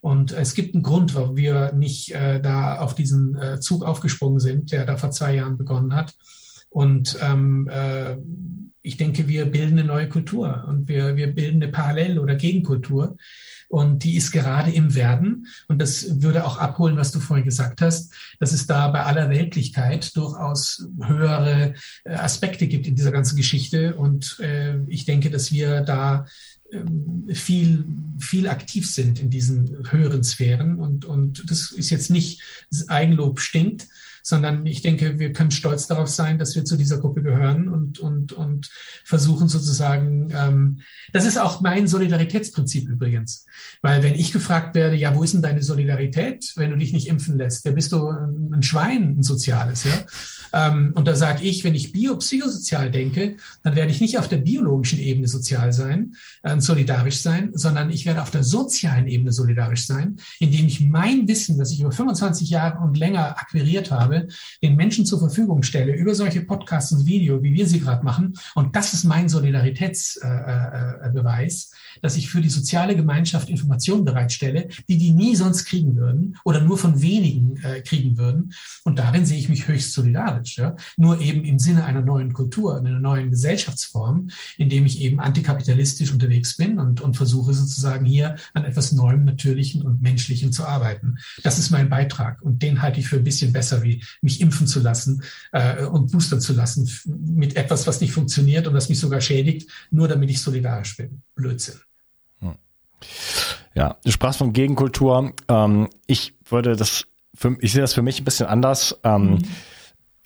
[0.00, 4.40] und es gibt einen Grund, warum wir nicht äh, da auf diesen äh, Zug aufgesprungen
[4.40, 6.14] sind, der da vor zwei Jahren begonnen hat.
[6.70, 8.16] Und ähm, äh,
[8.82, 13.16] ich denke, wir bilden eine neue Kultur und wir, wir bilden eine Parallel- oder Gegenkultur.
[13.68, 15.46] Und die ist gerade im Werden.
[15.68, 19.28] Und das würde auch abholen, was du vorhin gesagt hast, dass es da bei aller
[19.28, 23.94] Weltlichkeit durchaus höhere äh, Aspekte gibt in dieser ganzen Geschichte.
[23.94, 26.26] Und äh, ich denke, dass wir da
[26.72, 27.84] ähm, viel,
[28.18, 30.78] viel aktiv sind in diesen höheren Sphären.
[30.78, 32.42] Und, und das ist jetzt nicht
[32.88, 33.86] Eigenlob stinkt,
[34.28, 37.98] sondern ich denke, wir können stolz darauf sein, dass wir zu dieser Gruppe gehören und,
[37.98, 38.68] und, und
[39.02, 40.80] versuchen sozusagen, ähm,
[41.14, 43.46] das ist auch mein Solidaritätsprinzip übrigens,
[43.80, 47.08] weil wenn ich gefragt werde, ja, wo ist denn deine Solidarität, wenn du dich nicht
[47.08, 50.04] impfen lässt, ja, bist du ein Schwein, ein soziales, ja.
[50.52, 54.38] Ähm, und da sage ich, wenn ich biopsychosozial denke, dann werde ich nicht auf der
[54.38, 59.86] biologischen Ebene sozial sein, äh, solidarisch sein, sondern ich werde auf der sozialen Ebene solidarisch
[59.86, 64.28] sein, indem ich mein Wissen, das ich über 25 Jahre und länger akquiriert habe, habe,
[64.62, 68.34] den Menschen zur Verfügung stelle über solche Podcasts und Video, wie wir sie gerade machen.
[68.54, 75.12] Und das ist mein Solidaritätsbeweis, dass ich für die soziale Gemeinschaft Informationen bereitstelle, die die
[75.12, 78.52] nie sonst kriegen würden oder nur von wenigen äh, kriegen würden.
[78.84, 80.58] Und darin sehe ich mich höchst solidarisch.
[80.58, 80.76] Ja?
[80.96, 86.56] Nur eben im Sinne einer neuen Kultur, einer neuen Gesellschaftsform, indem ich eben antikapitalistisch unterwegs
[86.56, 91.16] bin und, und versuche sozusagen hier an etwas Neuem, Natürlichen und Menschlichem zu arbeiten.
[91.42, 94.66] Das ist mein Beitrag und den halte ich für ein bisschen besser, wie mich impfen
[94.66, 95.22] zu lassen
[95.52, 99.70] äh, und boostern zu lassen mit etwas, was nicht funktioniert und das mich sogar schädigt,
[99.90, 101.22] nur damit ich solidarisch bin.
[101.34, 101.80] Blödsinn.
[102.40, 102.54] Hm.
[103.74, 105.32] Ja, du sprachst von Gegenkultur.
[105.48, 108.98] Ähm, ich würde das, für, ich sehe das für mich ein bisschen anders.
[109.04, 109.44] Ähm, mhm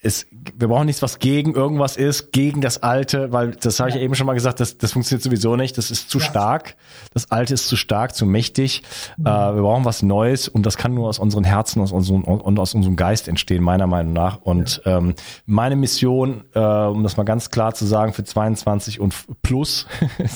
[0.05, 3.95] es, wir brauchen nichts, was gegen irgendwas ist, gegen das Alte, weil das habe ich
[3.95, 6.25] ja eben schon mal gesagt, das, das funktioniert sowieso nicht, das ist zu ja.
[6.25, 6.75] stark,
[7.15, 8.83] das Alte ist zu stark, zu mächtig.
[9.17, 9.27] Mhm.
[9.27, 12.59] Äh, wir brauchen was Neues und das kann nur aus unseren Herzen aus unserem, und
[12.59, 14.43] aus unserem Geist entstehen, meiner Meinung nach.
[14.43, 14.99] Und ja.
[14.99, 15.15] ähm,
[15.47, 19.87] meine Mission, äh, um das mal ganz klar zu sagen, für 22 und plus,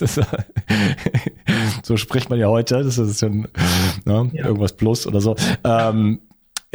[1.82, 3.48] so spricht man ja heute, das ist schon
[4.04, 4.44] ne, ja.
[4.44, 5.34] irgendwas plus oder so.
[5.64, 6.20] Ähm,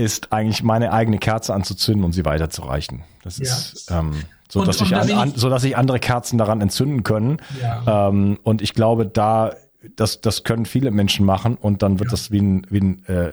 [0.02, 3.04] ist eigentlich meine eigene Kerze anzuzünden und sie weiterzureichen.
[3.24, 3.44] Das ja.
[3.46, 4.14] ist ähm,
[4.50, 7.38] so, und, dass sich an, an, so dass sich andere Kerzen daran entzünden können.
[7.62, 8.10] Ja.
[8.10, 9.54] Ähm, und ich glaube, da
[9.96, 12.12] das das können viele Menschen machen und dann wird ja.
[12.12, 13.32] das wie ein wie ein äh,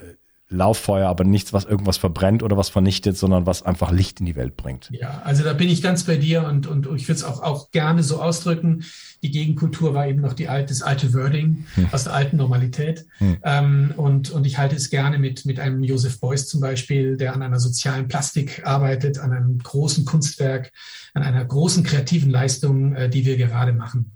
[0.51, 4.35] Lauffeuer, aber nichts, was irgendwas verbrennt oder was vernichtet, sondern was einfach Licht in die
[4.35, 4.89] Welt bringt.
[4.91, 7.69] Ja, also da bin ich ganz bei dir und, und ich würde es auch, auch
[7.69, 8.83] gerne so ausdrücken.
[9.21, 11.89] Die Gegenkultur war eben noch die alte, das alte Wording hm.
[11.91, 13.05] aus der alten Normalität.
[13.19, 13.37] Hm.
[13.43, 17.35] Ähm, und, und ich halte es gerne mit, mit einem Joseph Beuys zum Beispiel, der
[17.35, 20.71] an einer sozialen Plastik arbeitet, an einem großen Kunstwerk,
[21.13, 24.13] an einer großen kreativen Leistung, äh, die wir gerade machen.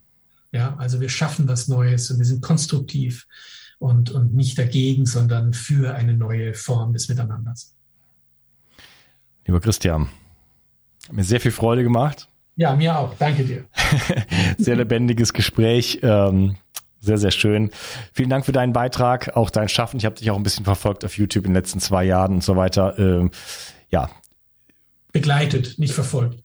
[0.52, 3.28] Ja, also wir schaffen was Neues und wir sind konstruktiv
[3.84, 7.76] und, und nicht dagegen, sondern für eine neue Form des Miteinanders.
[9.46, 10.08] Lieber Christian,
[11.08, 12.30] hat mir sehr viel Freude gemacht.
[12.56, 13.14] Ja, mir auch.
[13.20, 13.66] Danke dir.
[14.58, 16.00] sehr lebendiges Gespräch.
[16.02, 16.56] Ähm,
[17.02, 17.72] sehr, sehr schön.
[18.14, 19.98] Vielen Dank für deinen Beitrag, auch dein Schaffen.
[19.98, 22.44] Ich habe dich auch ein bisschen verfolgt auf YouTube in den letzten zwei Jahren und
[22.44, 22.98] so weiter.
[22.98, 23.32] Ähm,
[23.90, 24.10] ja.
[25.12, 26.42] Begleitet, nicht verfolgt.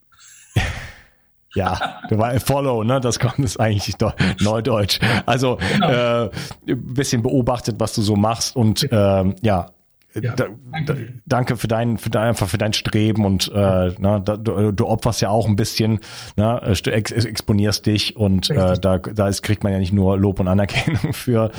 [1.55, 2.01] Ja,
[2.41, 3.01] Follow, ne?
[3.01, 3.97] Das kommt ist eigentlich
[4.41, 5.01] Neudeutsch.
[5.27, 5.89] Also genau.
[5.89, 6.31] äh,
[6.69, 9.71] ein bisschen beobachtet, was du so machst und äh, ja,
[10.15, 11.15] ja, da, danke.
[11.27, 11.57] danke.
[11.57, 15.21] für dein, für dein, einfach für dein Streben und äh, na, da, du, du opferst
[15.21, 16.01] ja auch ein bisschen,
[16.37, 20.19] ne, du ex, exponierst dich und äh, da, da ist, kriegt man ja nicht nur
[20.19, 21.51] Lob und Anerkennung für.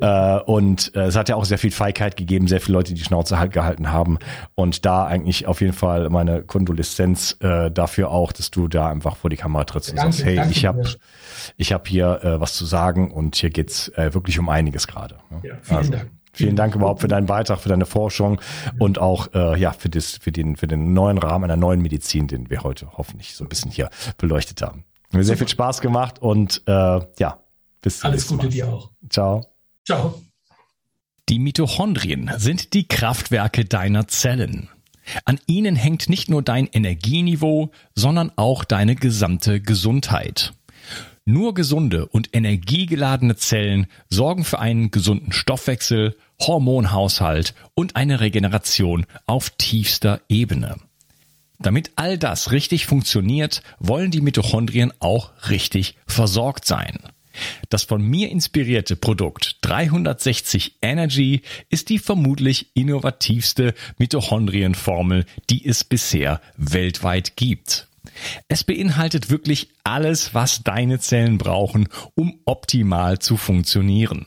[0.00, 3.00] Äh, und äh, es hat ja auch sehr viel Feigheit gegeben, sehr viele Leute, die
[3.00, 4.18] die Schnauze halt gehalten haben.
[4.54, 9.16] Und da eigentlich auf jeden Fall meine Kondoleszenz äh, dafür auch, dass du da einfach
[9.16, 10.84] vor die Kamera trittst und danke, sagst, hey, ich habe
[11.56, 15.16] ich hab hier äh, was zu sagen und hier geht's äh, wirklich um einiges gerade.
[15.30, 15.40] Ne?
[15.42, 16.10] Ja, vielen also, Dank.
[16.34, 18.40] Vielen Dank überhaupt für deinen Beitrag, für deine Forschung
[18.78, 22.26] und auch äh, ja für, das, für, den, für den neuen Rahmen einer neuen Medizin,
[22.26, 24.84] den wir heute hoffentlich so ein bisschen hier beleuchtet haben.
[25.12, 27.38] Mir sehr viel Spaß gemacht und äh, ja,
[27.80, 28.50] bis zum Alles Gute Mal.
[28.50, 28.90] dir auch.
[29.08, 29.46] Ciao.
[29.84, 30.20] Ciao.
[31.28, 34.68] Die Mitochondrien sind die Kraftwerke deiner Zellen.
[35.24, 40.52] An ihnen hängt nicht nur dein Energieniveau, sondern auch deine gesamte Gesundheit.
[41.26, 49.50] Nur gesunde und energiegeladene Zellen sorgen für einen gesunden Stoffwechsel, Hormonhaushalt und eine Regeneration auf
[49.50, 50.76] tiefster Ebene.
[51.58, 56.98] Damit all das richtig funktioniert, wollen die Mitochondrien auch richtig versorgt sein.
[57.68, 66.40] Das von mir inspirierte Produkt 360 Energy ist die vermutlich innovativste Mitochondrienformel, die es bisher
[66.56, 67.88] weltweit gibt.
[68.48, 74.26] Es beinhaltet wirklich alles, was deine Zellen brauchen, um optimal zu funktionieren.